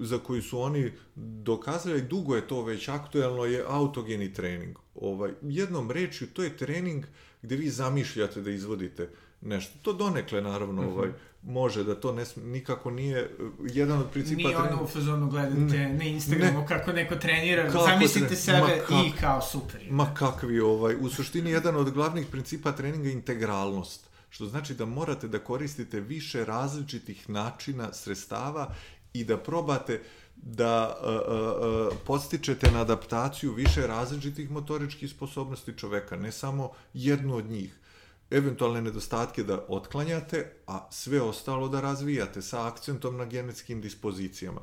[0.00, 4.76] za koji su oni dokazali, dugo je to već aktuelno, je autogeni trening.
[4.94, 7.04] Ovaj, jednom rečju, to je trening
[7.42, 9.78] gde vi zamišljate da izvodite nešto.
[9.82, 10.92] To donekle, naravno, uh -huh.
[10.92, 11.08] ovaj,
[11.42, 13.30] može da to ne, nikako nije
[13.60, 17.66] jedan od principa Nije ono u fazonu gledate ne, na Instagramu ne, kako neko trenira,
[17.66, 18.36] kako zamislite tre...
[18.36, 19.80] sebe kak, i kao super.
[19.90, 24.84] Ma kakvi, ovaj, u suštini jedan od glavnih principa treninga je integralnost što znači da
[24.84, 28.74] morate da koristite više različitih načina, sredstava
[29.12, 30.00] i da probate
[30.36, 37.50] da uh, uh, podstičete na adaptaciju više različitih motoričkih sposobnosti čoveka, ne samo jednu od
[37.50, 37.78] njih.
[38.30, 44.60] Eventualne nedostatke da otklanjate, a sve ostalo da razvijate sa akcentom na genetskim dispozicijama.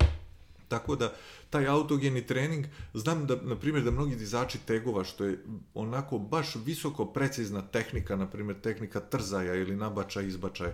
[0.67, 1.13] Tako da,
[1.49, 5.43] taj autogeni trening, znam da, na primjer, da mnogi dizači tegova, što je
[5.73, 10.73] onako baš visoko precizna tehnika, na primjer, tehnika trzaja ili nabačaja, izbačaja,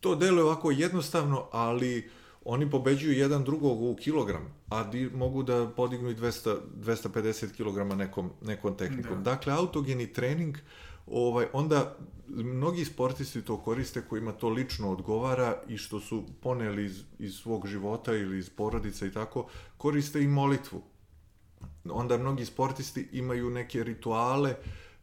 [0.00, 2.10] to deluje ovako jednostavno, ali
[2.44, 7.98] oni pobeđuju jedan drugog u kilogram, a di, mogu da podignu i 200, 250 kg
[7.98, 9.22] nekom, nekom tehnikom.
[9.22, 9.30] Da.
[9.30, 10.56] Dakle, autogeni trening,
[11.06, 11.96] ovaj, onda
[12.28, 17.66] mnogi sportisti to koriste kojima to lično odgovara i što su poneli iz, iz svog
[17.66, 19.46] života ili iz porodica i tako,
[19.76, 20.82] koriste i molitvu.
[21.90, 24.54] Onda mnogi sportisti imaju neke rituale,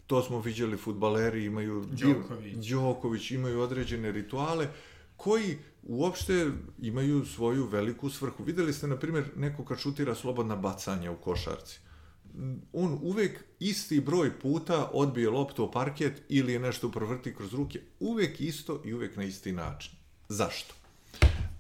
[0.08, 2.56] to smo viđali futbaleri, imaju Đoković.
[2.56, 4.68] Đoković imaju određene rituale
[5.18, 8.44] koji uopšte imaju svoju veliku svrhu.
[8.44, 11.80] Videli ste, na primjer, neko kad šutira slobodna bacanja u košarci.
[12.74, 17.80] On uvek isti broj puta odbije loptu o parket ili je nešto provrti kroz ruke.
[18.00, 19.92] Uvek isto i uvek na isti način.
[20.30, 20.74] Zašto?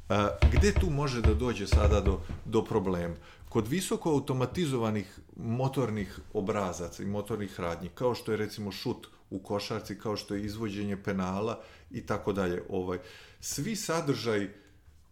[0.09, 3.15] A, gde tu može da dođe sada do, do problema?
[3.49, 9.99] Kod visoko automatizovanih motornih obrazaca i motornih radnji, kao što je recimo šut u košarci,
[9.99, 11.61] kao što je izvođenje penala
[11.91, 12.99] i tako dalje, ovaj,
[13.39, 14.49] svi sadržaj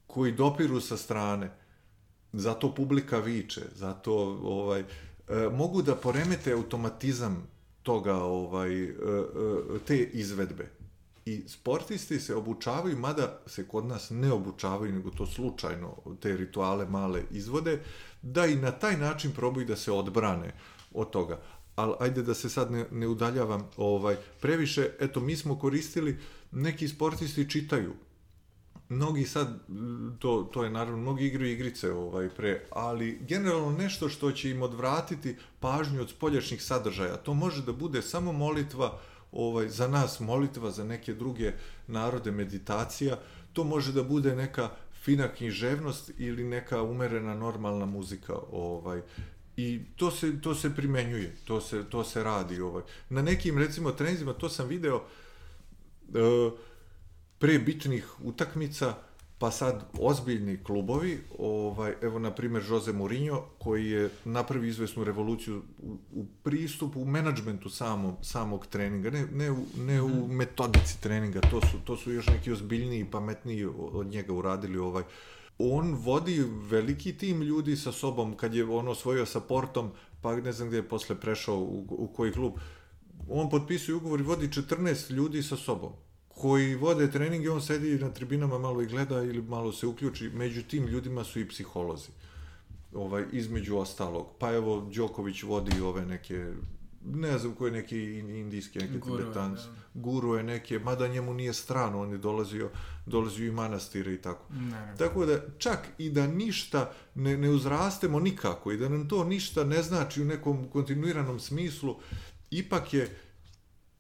[0.08, 1.52] koji dopiru sa strane,
[2.34, 4.14] zato publika viče, zato
[4.44, 4.86] ovaj, e,
[5.52, 7.48] mogu da poremete automatizam
[7.86, 8.94] toga ovaj e, e,
[9.88, 10.72] te izvedbe.
[11.26, 16.86] I sportisti se obučavaju, mada se kod nas ne obučavaju, nego to slučajno te rituale
[16.86, 17.80] male izvode,
[18.22, 20.54] da i na taj način probaju da se odbrane
[20.94, 21.40] od toga.
[21.76, 26.18] Ali ajde da se sad ne, ne udaljavam ovaj, previše, eto mi smo koristili,
[26.52, 27.94] neki sportisti čitaju,
[28.90, 29.60] mnogi sad,
[30.20, 34.62] to, to je naravno, mnogi igraju igrice ovaj, pre, ali generalno nešto što će im
[34.62, 37.18] odvratiti pažnju od spoljašnjih sadržaja.
[37.18, 39.00] To može da bude samo molitva,
[39.32, 41.54] ovaj, za nas molitva, za neke druge
[41.88, 43.20] narode meditacija,
[43.54, 44.70] to može da bude neka
[45.04, 49.02] fina književnost ili neka umerena normalna muzika ovaj.
[49.58, 52.84] I to se to se primenjuje to se to se radi ovaj.
[53.10, 56.54] Na nekim recimo trenzima to sam video uh,
[57.40, 58.96] pre bitnih utakmica,
[59.38, 65.62] pa sad ozbiljni klubovi, ovaj, evo na primjer Jose Mourinho, koji je napravi izvesnu revoluciju
[65.80, 70.36] u, u pristupu, u menadžmentu samog, samog treninga, ne, ne, u, ne u mhm.
[70.36, 75.04] metodici treninga, to su, to su još neki ozbiljniji i pametniji od njega uradili ovaj,
[75.58, 80.52] on vodi veliki tim ljudi sa sobom kad je on osvojio sa Portom, pa ne
[80.52, 82.54] znam gde je posle prešao u, u koji klub.
[83.30, 85.94] On potpisuje ugovor i vodi 14 ljudi sa sobom
[86.36, 90.30] koji vode trening i on sedi na tribinama malo i gleda ili malo se uključi.
[90.30, 92.10] Među tim ljudima su i psiholozi.
[92.94, 94.28] Ovaj, između ostalog.
[94.40, 96.54] Pa evo, Đoković vodi ove neke
[97.14, 99.64] ne znam koje neke indijske, neke Guru, tibetanci.
[99.64, 100.02] Da.
[100.02, 102.70] Guru je neke, mada njemu nije strano, on je dolazio,
[103.06, 104.54] dolazio i manastire i tako.
[104.54, 104.96] Ne, ne.
[104.98, 109.64] Tako da, čak i da ništa ne, ne uzrastemo nikako i da nam to ništa
[109.64, 111.96] ne znači u nekom kontinuiranom smislu,
[112.52, 113.18] ipak je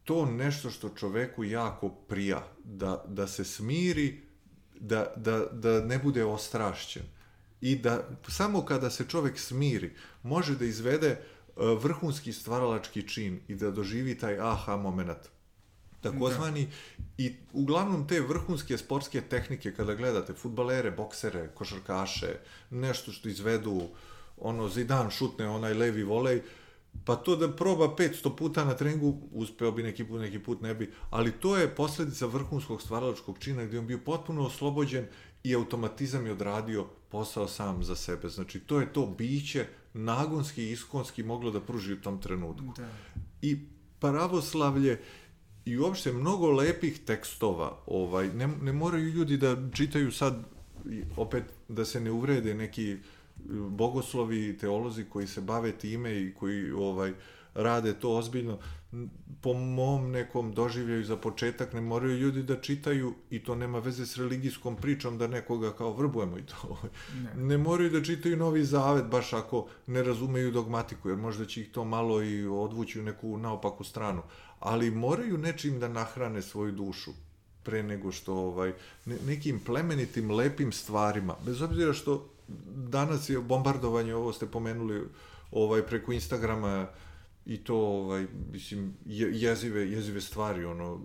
[0.05, 4.21] to nešto što čoveku jako prija, da, da se smiri,
[4.79, 7.03] da, da, da ne bude ostrašćen.
[7.61, 11.19] I da samo kada se čovek smiri, može da izvede e,
[11.55, 15.29] vrhunski stvaralački čin i da doživi taj aha moment.
[16.01, 17.03] Takozvani, da.
[17.17, 22.37] i uglavnom te vrhunske sportske tehnike, kada gledate futbalere, boksere, košarkaše,
[22.69, 23.81] nešto što izvedu,
[24.37, 26.43] ono, Zidan šutne onaj levi volej, uh,
[27.05, 30.75] pa to da proba 500 puta na treningu, uspeo bi neki put, neki put ne
[30.75, 35.05] bi, ali to je posledica vrhunskog stvaralačkog čina gde on bio potpuno oslobođen
[35.43, 38.29] i automatizam je odradio posao sam za sebe.
[38.29, 42.73] Znači, to je to biće nagonski i iskonski moglo da pruži u tom trenutku.
[42.77, 42.89] Da.
[43.41, 43.57] I
[43.99, 45.01] pravoslavlje
[45.65, 50.43] i uopšte mnogo lepih tekstova, ovaj, ne, ne moraju ljudi da čitaju sad,
[51.17, 52.99] opet da se ne uvrede neki uh,
[53.69, 57.13] bogoslovi i teolozi koji se bave time i koji ovaj
[57.55, 58.59] rade to ozbiljno.
[59.41, 64.05] Po mom nekom doživljaju za početak ne moraju ljudi da čitaju i to nema veze
[64.05, 66.77] s religijskom pričom da nekoga kao vrbujemo i to.
[67.23, 71.61] Ne, ne moraju da čitaju Novi Zavet baš ako ne razumeju dogmatiku, jer možda će
[71.61, 74.21] ih to malo i odvući u neku naopaku stranu.
[74.59, 77.11] Ali moraju nečim da nahrane svoju dušu
[77.63, 78.73] pre nego što ovaj
[79.05, 82.34] ne, nekim plemenitim lepim stvarima bez obzira što
[82.75, 85.07] danas je bombardovanje ovo ste pomenuli
[85.51, 86.87] ovaj preko Instagrama
[87.45, 91.01] i to ovaj mislim je, jezive jezive stvari ono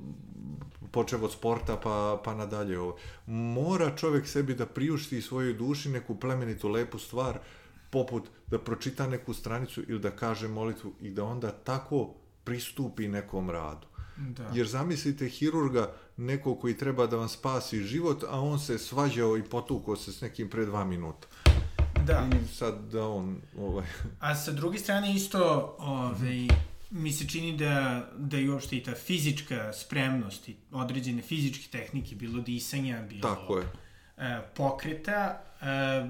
[0.90, 6.20] počev od sporta pa pa nadalje ovo mora čovek sebi da priušti svojoj duši neku
[6.20, 7.38] plemenitu lepu stvar
[7.90, 12.14] poput da pročita neku stranicu ili da kaže molitvu i da onda tako
[12.44, 13.86] pristupi nekom radu
[14.28, 14.50] Da.
[14.54, 19.42] Jer zamislite hirurga, neko koji treba da vam spasi život, a on se svađao i
[19.42, 21.28] potukao se s nekim pre dva minuta.
[22.06, 22.28] Da.
[22.44, 23.40] I sad da on...
[23.58, 23.86] Ovaj...
[24.20, 26.48] A sa druge strane isto, ovaj,
[26.90, 32.14] mi se čini da, da i uopšte i ta fizička spremnost i određene fizičke tehnike,
[32.14, 33.66] bilo disanja, bilo Tako je.
[34.16, 36.08] E, pokreta, e,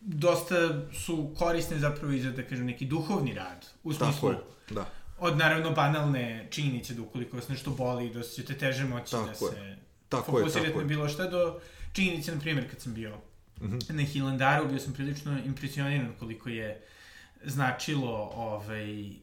[0.00, 0.54] dosta
[0.92, 3.66] su korisne zapravo i za, da kažem, neki duhovni rad.
[3.84, 4.38] U smislu, Tako je,
[4.70, 9.26] da od naravno banalne činjenice da ukoliko vas nešto boli, da ćete teže moći tako
[9.26, 9.76] da se
[10.08, 11.60] tako fokusirate je, na bilo šta do
[11.92, 13.16] činjenice, na primjer, kad sam bio
[13.60, 13.92] mm -hmm.
[13.92, 16.80] na Hilandaru, bio sam prilično impresioniran koliko je
[17.44, 19.16] značilo ovaj, uh,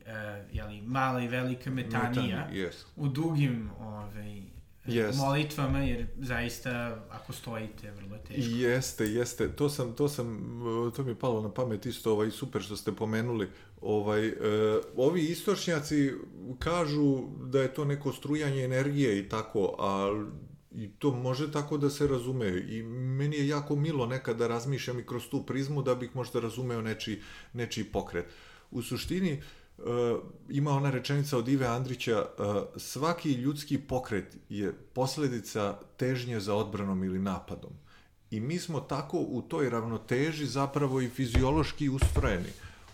[0.52, 2.74] jeli, mala i velika metanija Metan, yes.
[2.96, 4.42] u dugim ovaj,
[4.86, 5.20] Jest.
[5.20, 8.52] molitvama, jer zaista, ako stojite, vrlo je teško.
[8.56, 9.56] Jeste, jeste.
[9.56, 10.60] To sam, to sam,
[10.96, 13.50] to mi je palo na pamet isto, ovaj, super što ste pomenuli.
[13.82, 14.34] Ovaj, e,
[14.96, 16.12] ovi istočnjaci
[16.60, 20.24] kažu da je to neko strujanje energije i tako, a
[20.76, 25.00] i to može tako da se razume i meni je jako milo nekad da razmišljam
[25.00, 27.22] i kroz tu prizmu da bih možda razumeo nečiji,
[27.54, 28.26] nečiji pokret.
[28.72, 29.61] U suštini, uh,
[30.50, 37.04] ima ona rečenica od Ive Andrića, uh, svaki ljudski pokret je posledica težnje za odbranom
[37.04, 37.72] ili napadom.
[38.32, 42.50] I mi smo tako u toj ravnoteži zapravo i fiziološki ustrojeni.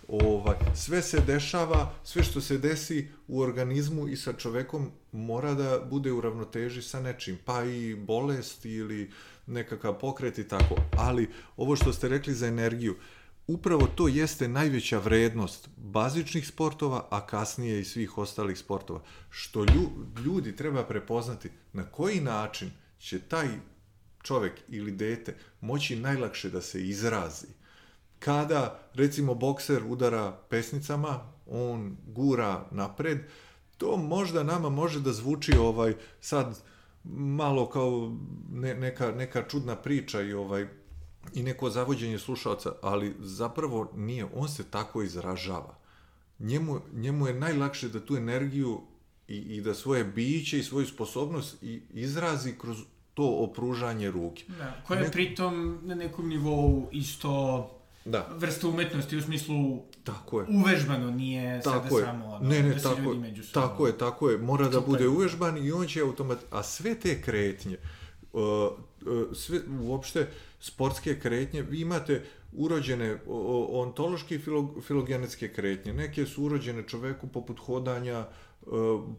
[0.08, 5.80] Ovaj, sve se dešava, sve što se desi u organizmu i sa čovekom mora da
[5.90, 9.12] bude u ravnoteži sa nečim, pa i bolest ili
[9.48, 10.76] nekakav pokret i tako.
[10.98, 12.98] Ali ovo što ste rekli za energiju, uh,
[13.48, 19.02] upravo to jeste najveća vrednost bazičnih sportova, a kasnije i svih ostalih sportova.
[19.30, 19.66] Što
[20.26, 23.48] ljudi treba prepoznati na koji način će taj
[24.24, 27.48] čovek ili dete moći najlakše da se izrazi.
[28.20, 33.20] Kada, recimo, bokser udara pesnicama, on gura napred,
[33.78, 36.60] to možda nama može da zvuči ovaj sad
[37.04, 38.18] malo kao
[38.52, 40.68] ne, neka, neka čudna priča i ovaj
[41.34, 45.78] i neko zavođenje slušalca, ali zapravo nije, on se tako izražava.
[46.40, 48.82] Njemu, njemu je najlakše da tu energiju
[49.28, 52.78] i, i da svoje biće i svoju sposobnost i izrazi kroz
[53.14, 54.44] to opružanje ruke.
[54.48, 57.70] Da, koje je pritom na nekom nivou isto
[58.06, 58.28] da.
[58.38, 60.48] vrsta umetnosti u smislu tako je.
[60.50, 62.06] uvežbano, nije tako sada je.
[62.06, 63.70] samo ono, ne, ne, da tako, ljudi među sobom.
[63.70, 66.40] Tako je, tako je, mora da bude uvežban i on će automat...
[66.52, 67.78] A sve te kretnje,
[68.34, 70.28] uh, uh, sve, uopšte,
[70.60, 73.18] sportske kretnje, vi imate urođene
[73.70, 74.42] ontološke i
[74.88, 75.94] filogenetske kretnje.
[75.94, 78.28] Neke su urođene čoveku poput hodanja, e,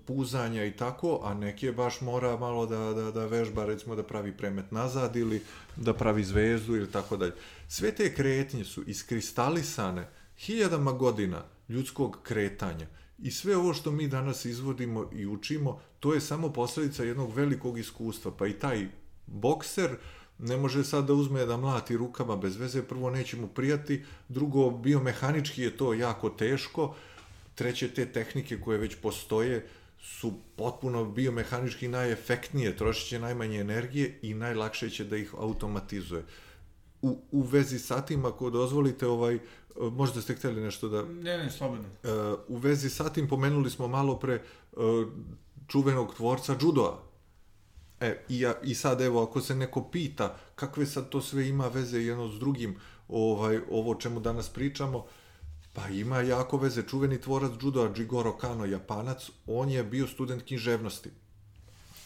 [0.07, 4.37] puzanja i tako, a neke baš mora malo da, da, da vežba, recimo da pravi
[4.37, 5.43] premet nazad ili
[5.77, 7.33] da pravi zvezdu ili tako dalje.
[7.69, 10.09] Sve te kretnje su iskristalisane
[10.39, 12.87] hiljadama godina ljudskog kretanja
[13.19, 17.79] I sve ovo što mi danas izvodimo i učimo, to je samo posledica jednog velikog
[17.79, 18.33] iskustva.
[18.39, 18.89] Pa i taj
[19.27, 23.49] bokser, uh, ne može sad da uzme da mlati rukama bez veze, prvo neće mu
[23.49, 26.95] prijati, drugo biomehanički je to jako teško,
[27.55, 29.67] treće te tehnike koje već postoje
[30.01, 36.25] su potpuno biomehanički najefektnije, trošit će najmanje energije i najlakše će da ih automatizuje.
[37.03, 39.39] U, u vezi sa tim, ako dozvolite, ovaj,
[39.81, 41.03] možda ste hteli nešto da...
[41.03, 41.85] Ne, ne, slobodno.
[42.03, 44.83] Uh, u vezi sa tim pomenuli smo malo pre uh,
[45.69, 47.03] čuvenog tvorca judoa,
[48.01, 51.69] E, i, ja, i sad evo, ako se neko pita kakve sad to sve ima
[51.69, 52.77] veze jedno s drugim,
[53.09, 55.07] ovaj, ovo čemu danas pričamo,
[55.73, 56.83] pa ima jako veze.
[56.83, 61.11] Čuveni tvorac judoa Jigoro Kano, japanac, on je bio student književnosti.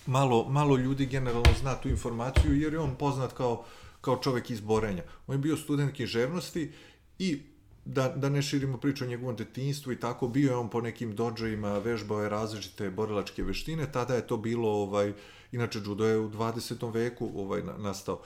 [0.07, 3.65] Malo, malo ljudi generalno zna tu informaciju jer je on poznat kao,
[4.01, 5.03] kao čovek iz Borenja.
[5.27, 6.73] On je bio student književnosti
[7.19, 7.43] i
[7.85, 11.17] da, da ne širimo priču o njegovom detinjstvu i tako, bio je on po nekim
[11.17, 15.13] dođajima, vežbao je različite borilačke veštine, tada je to bilo, ovaj,
[15.53, 16.93] inače judo je u 20.
[16.95, 18.21] veku ovaj, nastao.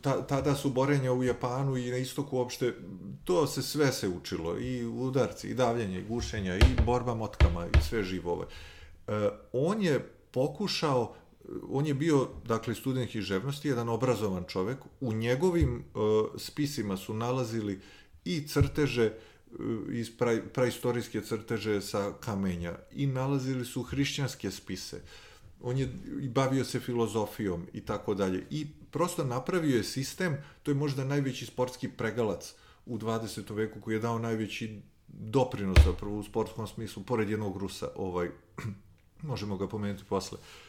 [0.00, 2.74] ta, tada su borenja u Japanu i na istoku uopšte,
[3.24, 7.82] to se sve se učilo, i udarci, i davljenje, i gušenja, i borba motkama, i
[7.82, 8.32] sve živo.
[8.32, 8.46] Ovaj.
[9.52, 11.14] On je pokušao,
[11.68, 15.84] on je bio, dakle, student književnosti, jedan obrazovan čovek, u njegovim
[16.36, 17.80] spisima su nalazili
[18.24, 19.12] i crteže,
[19.92, 25.00] iz pra, praistorijske crteže sa kamenja i nalazili su hrišćanske spise.
[25.62, 28.46] On je i bavio se filozofijom i tako dalje.
[28.50, 32.54] I prosto napravio je sistem, to je možda najveći sportski pregalac
[32.86, 33.54] u 20.
[33.54, 38.30] veku koji je dao najveći doprinos zapravo u sportskom smislu, pored jednog Rusa, ovaj,
[39.22, 40.38] možemo ga pomenuti posle.
[40.38, 40.65] E,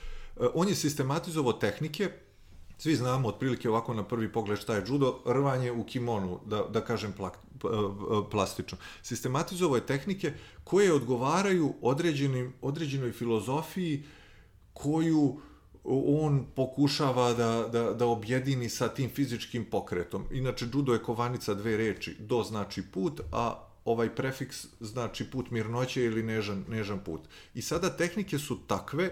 [0.54, 2.10] on je sistematizovao tehnike,
[2.78, 6.82] svi znamo otprilike ovako na prvi pogled šta je judo, rvanje u kimonu, da, da
[6.82, 7.38] kažem plak,
[8.32, 8.78] plastično.
[9.02, 10.34] Sistematizovao je tehnike
[10.64, 14.04] koje odgovaraju određenim, određenoj filozofiji
[14.74, 15.40] koju
[16.24, 20.26] on pokušava da, da, da objedini sa tim fizičkim pokretom.
[20.32, 22.16] Inače, judo je kovanica dve reči.
[22.20, 27.22] Do znači put, a ovaj prefiks znači put mirnoće ili nežan, nežan put.
[27.54, 29.12] I sada tehnike su takve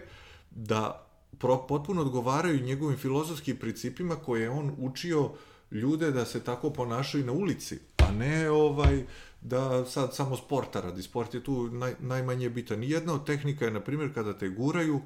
[0.52, 1.05] da
[1.40, 5.32] pro, potpuno odgovaraju njegovim filozofskim principima koje je on učio
[5.72, 9.04] ljude da se tako ponašaju na ulici, a ne ovaj
[9.42, 11.02] da sad samo sporta radi.
[11.02, 12.84] Sport je tu naj, najmanje bitan.
[12.84, 15.02] Jedna od tehnika je, na primjer, kada te guraju,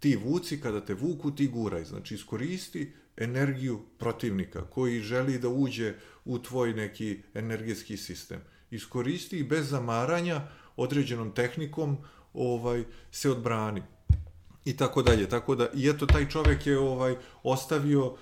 [0.00, 1.84] ti vuci, kada te vuku, ti guraj.
[1.84, 8.40] Znači, iskoristi energiju protivnika koji želi da uđe u tvoj neki energetski sistem.
[8.70, 10.42] Iskoristi i bez zamaranja
[10.76, 11.96] određenom tehnikom
[12.34, 13.82] ovaj se odbrani
[14.64, 15.28] i tako dalje.
[15.28, 18.14] Tako da, i eto, taj čovek je ovaj ostavio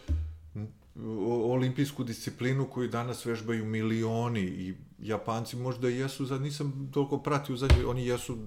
[1.45, 7.87] olimpijsku disciplinu koju danas vežbaju milioni i Japanci možda jesu, za nisam toliko pratio zadnje,
[7.87, 8.39] oni jesu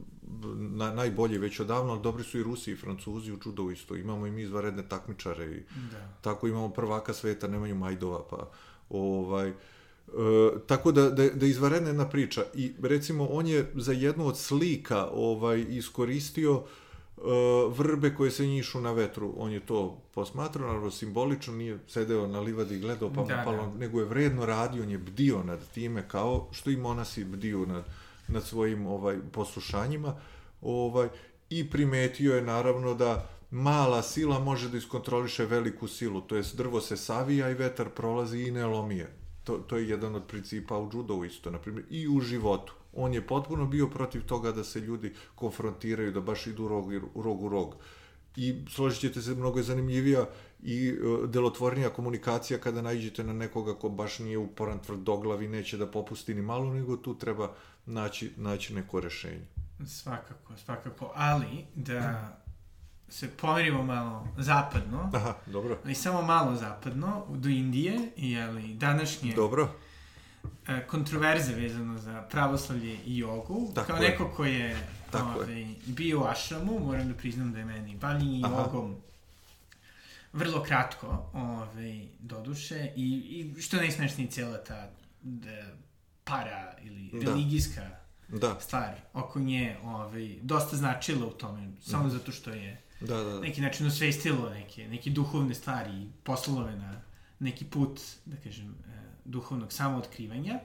[0.55, 3.95] na, najbolji već odavno, ali dobri su i Rusi i Francuzi u judo isto.
[3.95, 6.17] Imamo i mi izvaredne takmičare i da.
[6.21, 8.49] tako imamo prvaka sveta Nemanju Majdova, pa
[8.89, 9.53] ovaj,
[10.09, 14.37] E, tako da, da, da izvaredna jedna priča i recimo on je za jednu od
[14.37, 16.63] slika ovaj iskoristio uh,
[17.69, 19.33] vrbe koje se njišu na vetru.
[19.37, 23.57] On je to posmatrao, naravno simbolično, nije sedeo na livadi i gledao pa da, palo,
[23.57, 23.79] da.
[23.79, 27.85] nego je vredno radio, on je bdio nad time kao što i monasi bdiju nad,
[28.27, 30.15] nad svojim ovaj poslušanjima.
[30.61, 31.09] Ovaj,
[31.49, 36.81] I primetio je naravno da mala sila može da iskontroliše veliku silu, to jest drvo
[36.81, 39.13] se savija i vetar prolazi i ne lomije.
[39.43, 42.73] To, to je jedan od principa u judovu isto, na primjer, i u životu.
[42.93, 47.43] On je potpuno bio protiv toga da se ljudi konfrontiraju, da baš idu rog, rog
[47.43, 47.75] u rog.
[48.35, 50.25] I složit ćete se, mnogo je zanimljivija
[50.63, 55.77] i uh, delotvornija komunikacija kada najđete na nekoga ko baš nije uporan tvrdoglav i neće
[55.77, 57.53] da popusti ni malo, nego tu treba
[57.85, 59.47] naći, naći neko rešenje.
[59.87, 61.11] Svakako, svakako.
[61.15, 62.37] Ali, da
[63.09, 65.09] se pomerimo malo zapadno.
[65.13, 65.77] Aha, dobro.
[65.83, 69.33] Ali samo malo zapadno, do Indije, jeli, današnje...
[69.35, 69.88] Dobro E,
[70.87, 73.71] kontroverze vezano za pravoslavlje i jogu.
[73.75, 74.09] Tako kao je.
[74.09, 74.77] neko ko je
[75.11, 75.75] Tako ove, je.
[75.85, 78.95] bio u ašramu, moram da priznam da je meni bavljenje jogom
[80.33, 83.07] vrlo kratko, ove, doduše, i,
[83.57, 84.89] i što najsmešnije cijela ta
[85.21, 85.65] da,
[86.23, 87.19] para ili da.
[87.19, 87.89] religijska
[88.27, 88.59] da.
[88.59, 92.09] stvar oko nje ove, dosta značila u tome, samo da.
[92.09, 93.39] zato što je da, da, da.
[93.39, 97.01] neki način osvestilo neke, neke duhovne stvari i poslalo na
[97.39, 98.98] neki put, da kažem, e,
[99.29, 100.59] duhovnog samootkrivanja.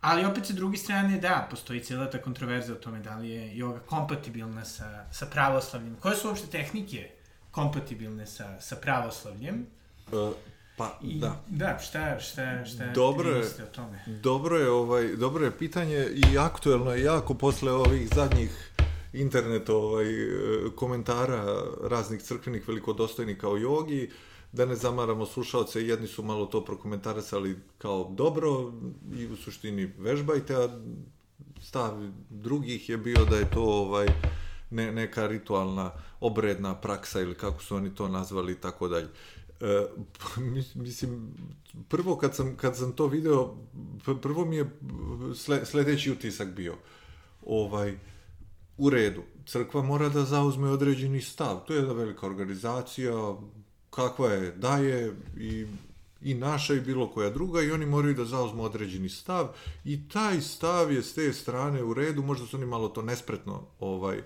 [0.00, 3.54] Ali opet sa druge strane, da, postoji cijela ta kontroverza o tome da li je
[3.54, 5.96] yoga kompatibilna sa, sa pravoslavljem.
[6.00, 7.10] Koje su uopšte tehnike
[7.50, 9.66] kompatibilne sa, sa pravoslavljem?
[10.12, 10.32] Uh,
[10.76, 11.36] pa, I, da.
[11.46, 14.04] Da, šta, šta, šta dobro je, o tome?
[14.06, 18.70] Dobro je, ovaj, dobro je pitanje i aktuelno je jako posle ovih zadnjih
[19.12, 20.06] internet ovaj,
[20.76, 24.08] komentara raznih crkvenih velikodostojnika o jogi.
[24.08, 28.72] Uh, da ne zamaramo slušalce, jedni su malo to prokomentarisali kao dobro
[29.16, 30.68] i u suštini vežbajte, a
[31.62, 34.06] stav drugih je bio da je to ovaj
[34.70, 35.90] ne, neka ritualna
[36.20, 39.08] obredna praksa ili kako su oni to nazvali i tako dalje.
[39.60, 39.86] E,
[40.74, 41.34] mislim,
[41.88, 43.54] prvo kad sam, kad sam to video,
[44.22, 44.70] prvo mi je
[45.34, 46.74] sle, sledeći utisak bio,
[47.46, 47.98] ovaj,
[48.78, 53.34] u redu, crkva mora da zauzme određeni stav, to je jedna velika organizacija,
[53.90, 55.66] kakva je da je i
[56.22, 59.48] i naša i bilo koja druga i oni moraju da zauzmu određeni stav
[59.84, 63.62] i taj stav je s te strane u redu, možda su oni malo to nespretno
[63.80, 64.22] ovaj e,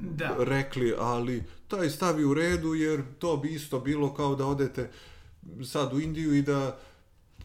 [0.00, 0.36] da.
[0.38, 4.90] rekli, ali taj stav je u redu jer to bi isto bilo kao da odete
[5.64, 6.78] sad u Indiju i da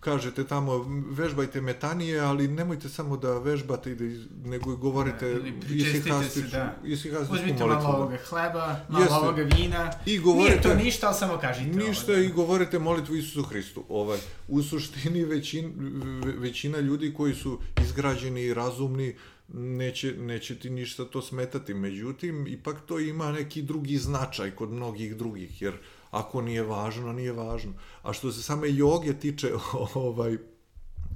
[0.01, 0.77] kažete tamo
[1.09, 5.85] vežbajte metanije, ali nemojte samo da vežbate i da iz, nego i govorite Da, ili
[5.85, 6.75] se, da.
[6.85, 7.83] isihastičku Uzmite molitvu.
[7.83, 9.15] malo ovoga hleba, malo Jeste.
[9.15, 9.91] ovoga vina.
[10.05, 12.21] I govorite- Nije to ništa, ali samo kažite Ništa ovo.
[12.21, 13.83] i govorite molitvu Isusu Hristu.
[13.89, 15.73] Ovaj, u suštini većin,
[16.21, 19.15] ve- većina ljudi koji su izgrađeni i razumni
[19.49, 21.73] neće, neće ti ništa to smetati.
[21.73, 25.73] Međutim, ipak to ima neki drugi značaj kod mnogih drugih, jer
[26.11, 27.73] ako nije važno, nije važno.
[28.01, 29.51] A što se same joge tiče,
[29.93, 30.37] ovaj,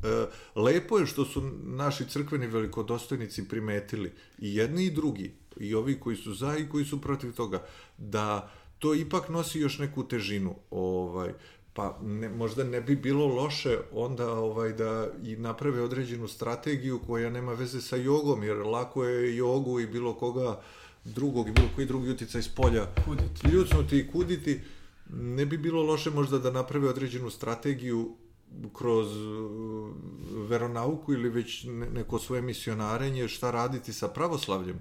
[0.06, 6.00] E, lepo je što su naši crkveni velikodostojnici primetili i jedni i drugi, i ovi
[6.00, 7.64] koji su za i koji su protiv toga,
[7.98, 10.56] da to ipak nosi još neku težinu.
[10.72, 11.34] Ovaj,
[11.74, 17.30] pa ne, možda ne bi bilo loše onda ovaj da i naprave određenu strategiju koja
[17.30, 20.62] nema veze sa jogom, jer lako je jogu i bilo koga
[21.04, 23.48] drugog i bilo koji drugi uticaj s polja Kuditi.
[23.48, 24.62] ljucnuti i kuditi,
[25.10, 28.16] ne bi bilo loše možda da naprave određenu strategiju
[28.74, 29.92] kroz uh,
[30.50, 34.80] veronauku ili već ne- neko svoje misionarenje šta raditi sa pravoslavljem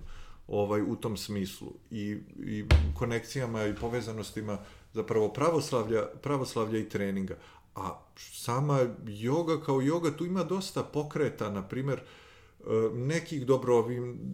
[0.48, 2.64] ovaj u tom smislu i, i
[2.94, 4.58] konekcijama i povezanostima
[4.92, 7.36] zapravo pravoslavlja, pravoslavlja i treninga.
[7.74, 12.02] A sama joga kao joga, tu ima dosta pokreta, na primer, e,
[12.94, 13.86] nekih dobro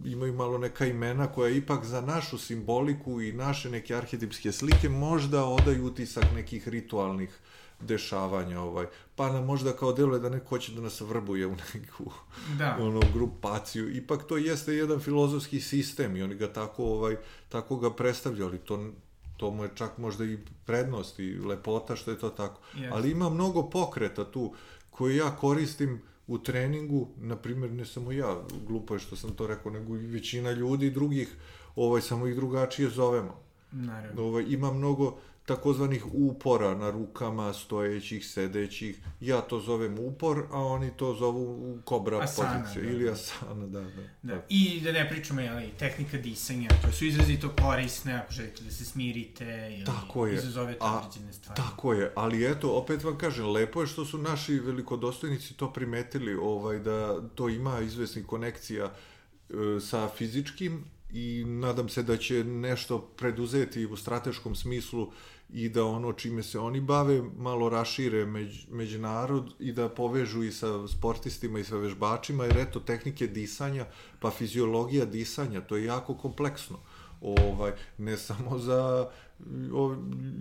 [0.05, 5.45] imaju malo neka imena koja ipak za našu simboliku i naše neke arhetipske slike možda
[5.45, 7.39] odaju utisak nekih ritualnih
[7.81, 12.11] dešavanja ovaj pa nam možda kao deluje da neko hoće da nas vrbuje u neku
[12.57, 12.77] Da.
[12.87, 17.15] ono grupaciju ipak to jeste jedan filozofski sistem i oni ga tako ovaj
[17.49, 18.91] tako ga predstavljaju ali to
[19.37, 22.89] to mu je čak možda i prednost i lepota što je to tako Jeste.
[22.93, 24.53] ali ima mnogo pokreta tu
[24.89, 26.01] koje ja koristim
[26.33, 30.07] u treningu, na primjer ne samo ja, glupo je što sam to rekao, nego i
[30.07, 31.35] većina ljudi drugih,
[31.75, 33.39] ovaj, samo ih drugačije zovemo.
[33.71, 34.23] Naravno.
[34.23, 35.17] Ovaj, ima mnogo
[35.55, 38.99] takozvanih upora na rukama, stojećih, sedećih.
[39.19, 42.83] Ja to zovem upor, a oni to zovu kobra Asana, pozicija.
[42.83, 43.11] da, Ili da.
[43.11, 43.89] asana, da, da.
[44.23, 44.35] Da.
[44.35, 44.45] da.
[44.49, 48.85] I da ne pričamo, jel, tehnika disanja, to su izrazito korisne ako želite da se
[48.85, 50.33] smirite ili Tako je.
[50.35, 51.61] izazovete A, određene stvari.
[51.61, 56.35] Tako je, ali eto, opet vam kažem, lepo je što su naši velikodostojnici to primetili,
[56.35, 60.83] ovaj, da to ima izvesnih konekcija e, sa fizičkim
[61.13, 65.11] i nadam se da će nešto preduzeti u strateškom smislu
[65.53, 70.43] i da ono čime se oni bave malo rašire među, među narod i da povežu
[70.43, 73.85] i sa sportistima i sa vežbačima, jer eto, tehnike disanja,
[74.19, 76.79] pa fiziologija disanja, to je jako kompleksno.
[77.21, 79.09] Ovaj ne samo za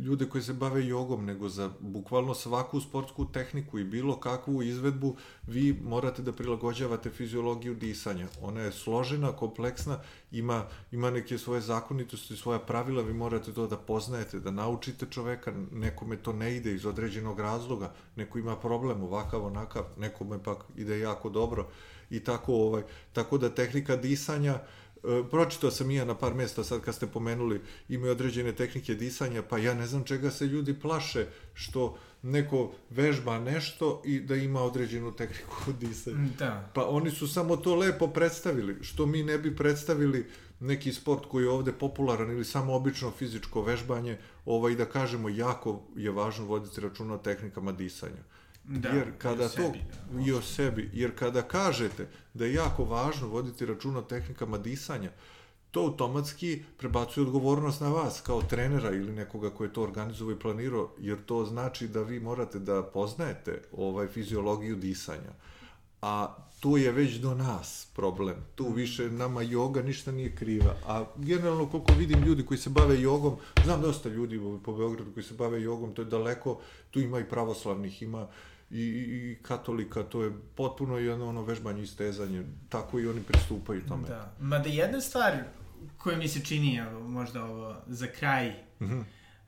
[0.04, 5.16] ljude koji se bave jogom, nego za bukvalno svaku sportsku tehniku i bilo kakvu izvedbu
[5.46, 8.26] vi morate da prilagođavate fiziologiju disanja.
[8.40, 9.98] Ona je složena, kompleksna,
[10.32, 15.52] ima, ima neke svoje zakonitosti, svoja pravila, vi morate to da poznajete, da naučite čoveka,
[15.72, 20.98] nekome to ne ide iz određenog razloga, neko ima problem ovakav, onakav, nekome pak ide
[20.98, 21.68] jako dobro
[22.10, 22.82] i tako ovaj
[23.12, 24.79] tako da tehnika disanja E,
[25.30, 29.42] pročitao sam i ja na par mesta sad kad ste pomenuli imaju određene tehnike disanja,
[29.42, 34.62] pa ja ne znam čega se ljudi plaše što neko vežba nešto i da ima
[34.62, 36.28] određenu tehniku disanja.
[36.38, 36.70] Da.
[36.74, 40.26] Pa oni su samo to lepo predstavili, što mi ne bi predstavili
[40.60, 45.82] neki sport koji je ovde popularan ili samo obično fizičko vežbanje, ovaj da kažemo jako
[45.96, 48.22] je važno voditi računa o tehnikama disanja.
[48.70, 49.78] Da, jer i kada o to sebi,
[50.12, 50.20] da.
[50.26, 55.10] i o sebi, jer kada kažete da je jako važno voditi računa o tehnikama disanja,
[55.70, 60.38] to automatski prebacuje odgovornost na vas kao trenera ili nekoga ko je to organizovao i
[60.38, 65.32] planirao, jer to znači da vi morate da poznajete ovaj fiziologiju disanja.
[66.02, 68.36] A tu je već do nas problem.
[68.54, 70.74] Tu više nama joga ništa nije kriva.
[70.86, 75.24] A generalno koliko vidim ljudi koji se bave jogom, znam dosta ljudi po Beogradu koji
[75.24, 76.60] se bave jogom, to je daleko,
[76.90, 78.26] tu ima i pravoslavnih, ima
[78.59, 83.22] i, i, i katolika, to je potpuno jedno ono vežbanje i stezanje, tako i oni
[83.22, 84.08] pristupaju tome.
[84.08, 84.32] Da.
[84.40, 85.36] Mada jedna stvar
[85.98, 89.00] koja mi se čini, možda ovo, za kraj, Mhm.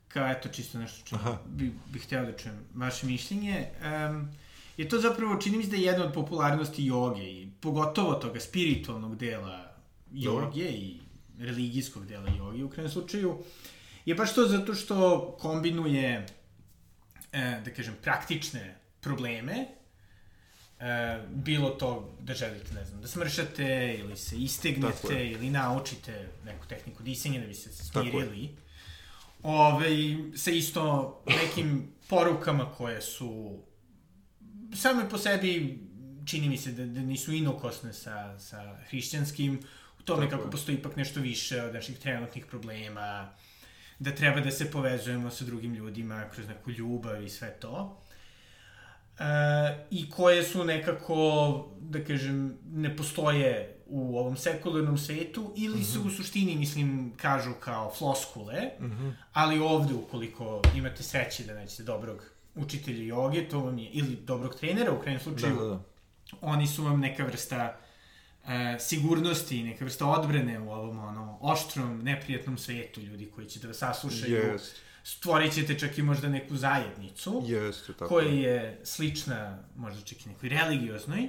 [0.09, 3.67] kao eto čisto nešto čemu bi, bih hteo da čujem vaše mišljenje,
[4.11, 4.29] um,
[4.77, 8.41] je to zapravo, čini mi se da je jedna od popularnosti joge i pogotovo toga
[8.41, 9.75] spiritualnog dela
[10.13, 11.01] joge i
[11.39, 13.39] religijskog dela joge u krajnjem slučaju,
[14.05, 16.27] je baš to zato što kombinuje,
[17.33, 19.67] e, da kažem, praktične probleme,
[20.81, 26.67] e, bilo to da želite, ne znam, da smršate ili se istegnete ili naučite neku
[26.67, 28.57] tehniku disanja da bi se smirili.
[29.43, 29.89] Ove,
[30.37, 33.59] sa isto nekim porukama koje su
[34.75, 35.79] same po sebi
[36.27, 39.61] čini mi se da, da nisu inokosne sa, sa hrišćanskim,
[39.99, 40.51] u tome Tako kako je.
[40.51, 43.33] postoji ipak nešto više od naših trenutnih problema,
[43.99, 48.02] da treba da se povezujemo sa drugim ljudima kroz neku ljubav i sve to.
[49.91, 55.93] I koje su nekako, da kažem, ne postoje u ovom sekularnom svetu ili mm -hmm.
[55.93, 59.13] se u suštini, mislim, kažu kao floskule, mm -hmm.
[59.33, 64.55] ali ovde, ukoliko imate sreće da naćete dobrog učitelja joge, to vam je, ili dobrog
[64.55, 65.81] trenera, u krajem slučaju, da, da, da.
[66.41, 67.77] oni su vam neka vrsta
[68.47, 73.69] e, sigurnosti, neka vrsta odbrane u ovom ono, oštrom, neprijatnom svetu, ljudi koji će da
[73.69, 74.43] vas saslušaju.
[74.43, 74.61] Yes.
[75.05, 78.09] Stvorit ćete čak i možda neku zajednicu, yes, tako.
[78.09, 81.29] koja je slična možda čak i nekoj religioznoj.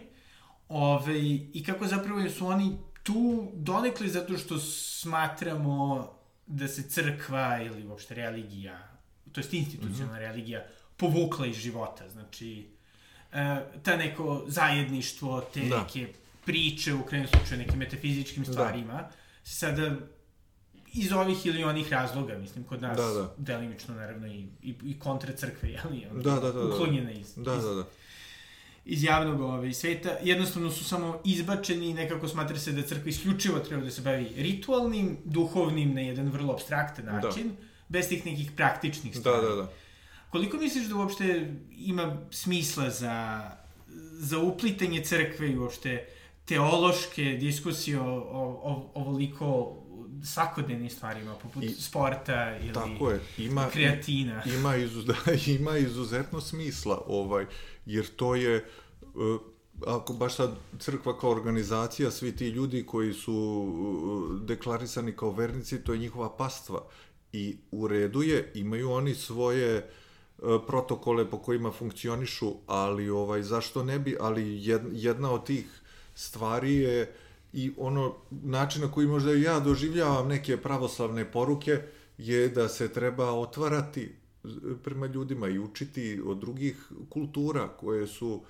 [0.70, 1.20] Ove,
[1.54, 6.10] I kako zapravo su oni tu donekli zato što smatramo
[6.48, 8.88] da se crkva ili uopšte religija,
[9.32, 10.28] to je institucionalna mm -hmm.
[10.28, 10.66] religija,
[10.98, 12.10] povukla iz života.
[12.10, 12.68] Znači,
[13.34, 15.84] e, ta neko zajedništvo, te da.
[15.84, 16.14] neke
[16.46, 18.52] priče, u krajnjem slučaju nekim metafizičkim da.
[18.52, 19.12] stvarima, da.
[19.44, 19.98] sada
[20.94, 23.34] iz ovih ili onih razloga, mislim, kod nas, da, da.
[23.38, 26.66] delimično, naravno, i, i, i kontra crkve, jeli, da, da, da, da.
[26.66, 27.84] uklonjene iz, da, da, da.
[28.86, 33.60] iz javnog ove, sveta, jednostavno su samo izbačeni i nekako smatra se da crkva isključivo
[33.60, 37.12] treba da se bavi ritualnim, duhovnim, na jedan vrlo abstraktan da.
[37.12, 37.66] način, da.
[37.90, 39.42] bez tih nekih praktičnih stvari.
[39.42, 39.72] Da, da, da.
[40.30, 43.50] Koliko misliš da uopšte ima smisla za,
[44.12, 46.08] za uplitanje crkve i uopšte
[46.46, 49.83] teološke diskusije o, o, o ovoliko
[50.24, 53.22] svakodnevnim stvarima, poput I, sporta ili tako je.
[53.38, 54.44] Ima, kreatina.
[54.58, 55.16] Ima, izuz, da,
[55.48, 57.46] ima izuzetno smisla, ovaj,
[57.86, 58.66] jer to je,
[59.02, 59.42] uh,
[59.88, 65.84] ako baš sad crkva kao organizacija, svi ti ljudi koji su uh, deklarisani kao vernici,
[65.84, 66.82] to je njihova pastva.
[67.34, 69.84] I u redu je, imaju oni svoje uh,
[70.44, 74.62] E, protokole po kojima funkcionišu, ali ovaj zašto ne bi, ali
[74.92, 75.66] jedna od tih
[76.16, 77.14] stvari je
[77.54, 81.82] i ono način na koji možda ja doživljavam neke pravoslavne poruke
[82.18, 84.16] je da se treba otvarati
[84.84, 88.42] prema ljudima i učiti od drugih kultura koje su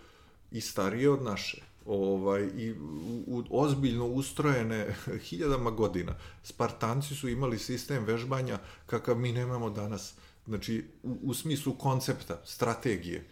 [0.52, 4.96] i starije od naše ovaj, i u, u, ozbiljno ustrojene
[5.28, 6.16] hiljadama godina.
[6.44, 10.14] Spartanci su imali sistem vežbanja kakav mi nemamo danas
[10.46, 13.26] znači u, u smislu koncepta, strategije.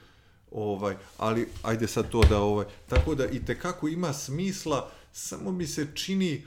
[0.52, 5.52] Ovaj, ali ajde sad to da ovaj tako da i te kako ima smisla, samo
[5.52, 6.46] mi se čini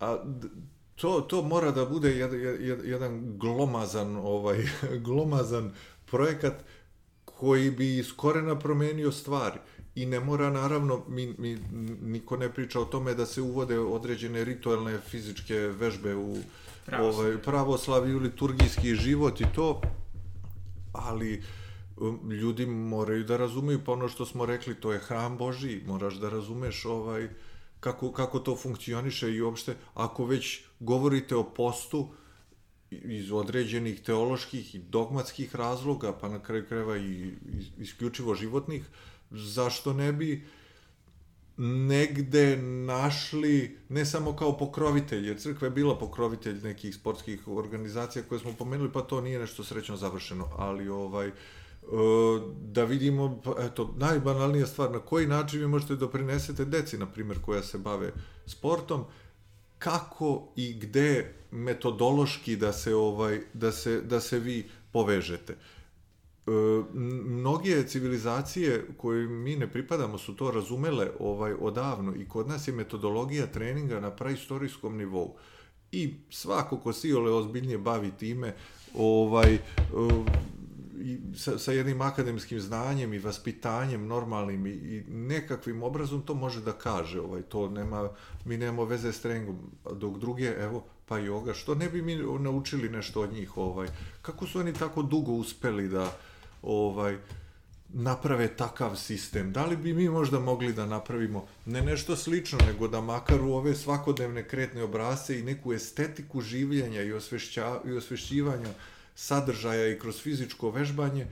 [0.00, 0.18] a
[0.94, 2.40] to to mora da bude jedan,
[2.84, 4.68] jedan glomazan ovaj
[5.06, 5.72] glomazan
[6.04, 6.54] projekat
[7.24, 9.58] koji bi iz korena promenio stvari.
[9.94, 11.58] I ne mora, naravno, mi, mi,
[12.02, 16.36] niko ne priča o tome da se uvode određene ritualne fizičke vežbe u
[16.86, 19.80] pravoslavlju, ovaj, pravoslavlju liturgijski život i to,
[20.92, 21.42] ali
[21.96, 26.14] um, ljudi moraju da razumeju, pa ono što smo rekli, to je hram Boži, moraš
[26.14, 27.28] da razumeš ovaj,
[27.82, 32.08] kako, kako to funkcioniše i uopšte, ako već govorite o postu,
[32.90, 37.32] iz određenih teoloških i dogmatskih razloga, pa na kraju kreva i
[37.78, 38.84] isključivo životnih,
[39.30, 40.44] zašto ne bi
[41.88, 42.56] negde
[42.86, 48.52] našli, ne samo kao pokrovitelj, jer crkva je bila pokrovitelj nekih sportskih organizacija koje smo
[48.58, 51.32] pomenuli, pa to nije nešto srećno završeno, ali ovaj, e,
[52.60, 57.40] da vidimo, pa, eto, najbanalnija stvar, na koji način vi možete doprinesete deci, na primjer,
[57.40, 58.12] koja se bave
[58.46, 59.04] sportom,
[59.78, 65.52] kako i gde metodološki da se ovaj da se da se vi povežete.
[65.52, 66.50] E,
[67.24, 72.74] mnoge civilizacije koje mi ne pripadamo su to razumele ovaj odavno i kod nas je
[72.74, 75.36] metodologija treninga na praistorijskom nivou
[75.92, 78.54] i svako ko si ole ozbiljnije bavi time
[78.94, 79.58] ovaj
[81.02, 86.60] i sa, sa jednim akademskim znanjem i vaspitanjem normalnim i, i nekakvim obrazom to može
[86.60, 88.08] da kaže ovaj to nema
[88.44, 89.58] mi nemamo veze s treningom
[89.92, 93.88] dok druge evo pa joga što ne bi mi naučili nešto od njih ovaj
[94.22, 96.16] kako su oni tako dugo uspeli da
[96.62, 97.18] ovaj
[97.92, 99.52] naprave takav sistem.
[99.52, 103.52] Da li bi mi možda mogli da napravimo ne nešto slično, nego da makar u
[103.52, 108.72] ove svakodnevne kretne obrase i neku estetiku življenja i, osvešća, i osvešćivanja
[109.14, 111.26] sadržaja i kroz fizičko vežbanje,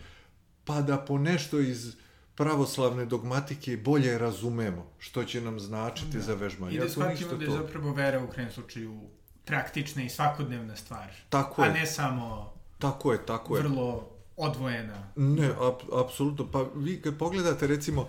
[0.64, 1.97] pa da po nešto iz
[2.35, 6.22] pravoslavne dogmatike bolje razumemo što će nam značiti da.
[6.22, 6.76] za vežbanje.
[6.76, 7.57] I da shvatimo da je to...
[7.57, 9.01] zapravo vera u krenem slučaju
[9.45, 11.12] praktična i svakodnevna stvar.
[11.28, 11.72] Tako a je.
[11.72, 13.62] ne samo tako je, tako je.
[13.62, 15.09] vrlo odvojena.
[15.16, 16.47] Ne, ap, apsolutno.
[16.53, 18.09] Pa vi kad pogledate recimo uh,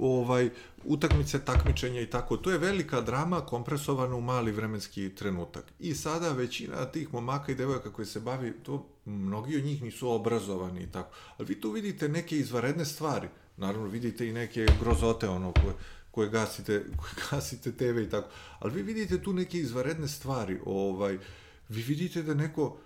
[0.00, 0.50] ovaj
[0.84, 5.64] utakmice, takmičenja i tako, to je velika drama kompresovana u mali vremenski trenutak.
[5.78, 10.10] I sada većina tih momaka i devojaka koji se bavi, to mnogi od njih nisu
[10.10, 11.16] obrazovani i tako.
[11.38, 13.28] Ali vi tu vidite neke izvaredne stvari.
[13.56, 15.74] Naravno, vidite i neke grozote ono koje,
[16.10, 18.28] koje gasite, koje gasite TV i tako.
[18.58, 20.60] Ali vi vidite tu neke izvaredne stvari.
[20.66, 21.18] Ovaj,
[21.68, 22.76] vi vidite da neko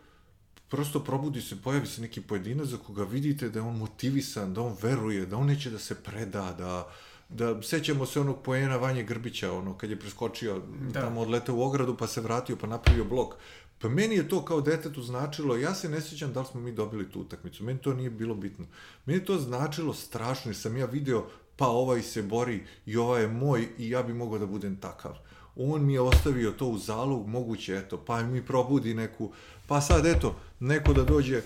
[0.68, 4.62] prosto probudi se, pojavi se neki pojedinac za koga vidite da je on motivisan, da
[4.62, 6.92] on veruje, da on neće da se preda, da
[7.34, 10.60] da sećamo se onog poena Vanje Grbića, ono, kad je preskočio
[10.92, 11.00] da.
[11.00, 13.34] tamo odletao u ogradu, pa se vratio, pa napravio blok.
[13.78, 16.72] Pa meni je to kao detetu značilo, ja se ne sjećam da li smo mi
[16.72, 18.66] dobili tu utakmicu, meni to nije bilo bitno.
[19.06, 21.26] Meni je to značilo strašno, jer sam ja video,
[21.56, 25.16] pa ovaj se bori i ovaj je moj i ja bi mogao da budem takav.
[25.56, 29.32] On mi je ostavio to u zalog, moguće, eto, pa mi probudi neku,
[29.66, 31.42] pa sad, eto, neko da dođe,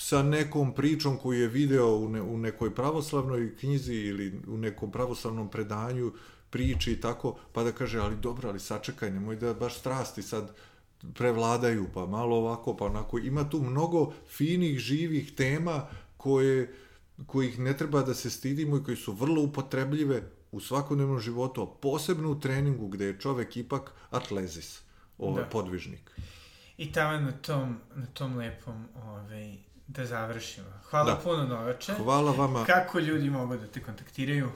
[0.00, 4.90] sa nekom pričom koju je video u, ne, u nekoj pravoslavnoj knjizi ili u nekom
[4.90, 6.12] pravoslavnom predanju,
[6.50, 10.54] priči i tako, pa da kaže, ali dobro, ali sačekaj, nemoj da baš strasti sad
[11.14, 13.18] prevladaju, pa malo ovako, pa onako.
[13.18, 15.86] Ima tu mnogo finih, živih tema
[16.16, 16.74] koje,
[17.26, 20.22] kojih ne treba da se stidimo i koji su vrlo upotrebljive
[20.52, 24.80] u svakodnevnom životu, a posebno u treningu gde je čovek ipak atlezis,
[25.18, 25.48] ovaj, da.
[25.48, 26.10] podvižnik.
[26.78, 30.66] I tamo na tom, na tom lepom ovaj, da završimo.
[30.90, 31.20] Hvala da.
[31.24, 31.94] puno Novače.
[31.94, 32.64] Hvala vama.
[32.64, 34.46] Kako ljudi mogu da te kontaktiraju?
[34.46, 34.50] E,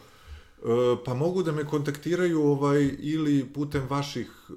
[1.04, 4.52] pa mogu da me kontaktiraju ovaj ili putem vaših e,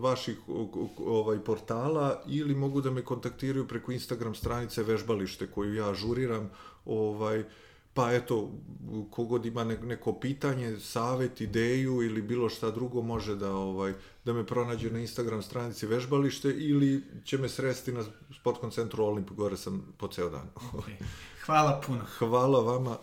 [0.00, 0.38] vaših
[0.98, 6.50] ovaj portala ili mogu da me kontaktiraju preko Instagram stranice vežbalište koju ja ažuriram
[6.84, 7.44] ovaj
[7.94, 8.50] pa eto,
[9.10, 13.92] kogod ima neko pitanje, savet, ideju ili bilo šta drugo može da ovaj
[14.24, 18.04] da me pronađe na Instagram stranici vežbalište ili će me sresti na
[18.40, 20.48] sportskom centru Olimp, gore sam po ceo dan.
[20.72, 20.94] Okay.
[21.46, 22.00] Hvala puno.
[22.18, 22.98] Hvala vama.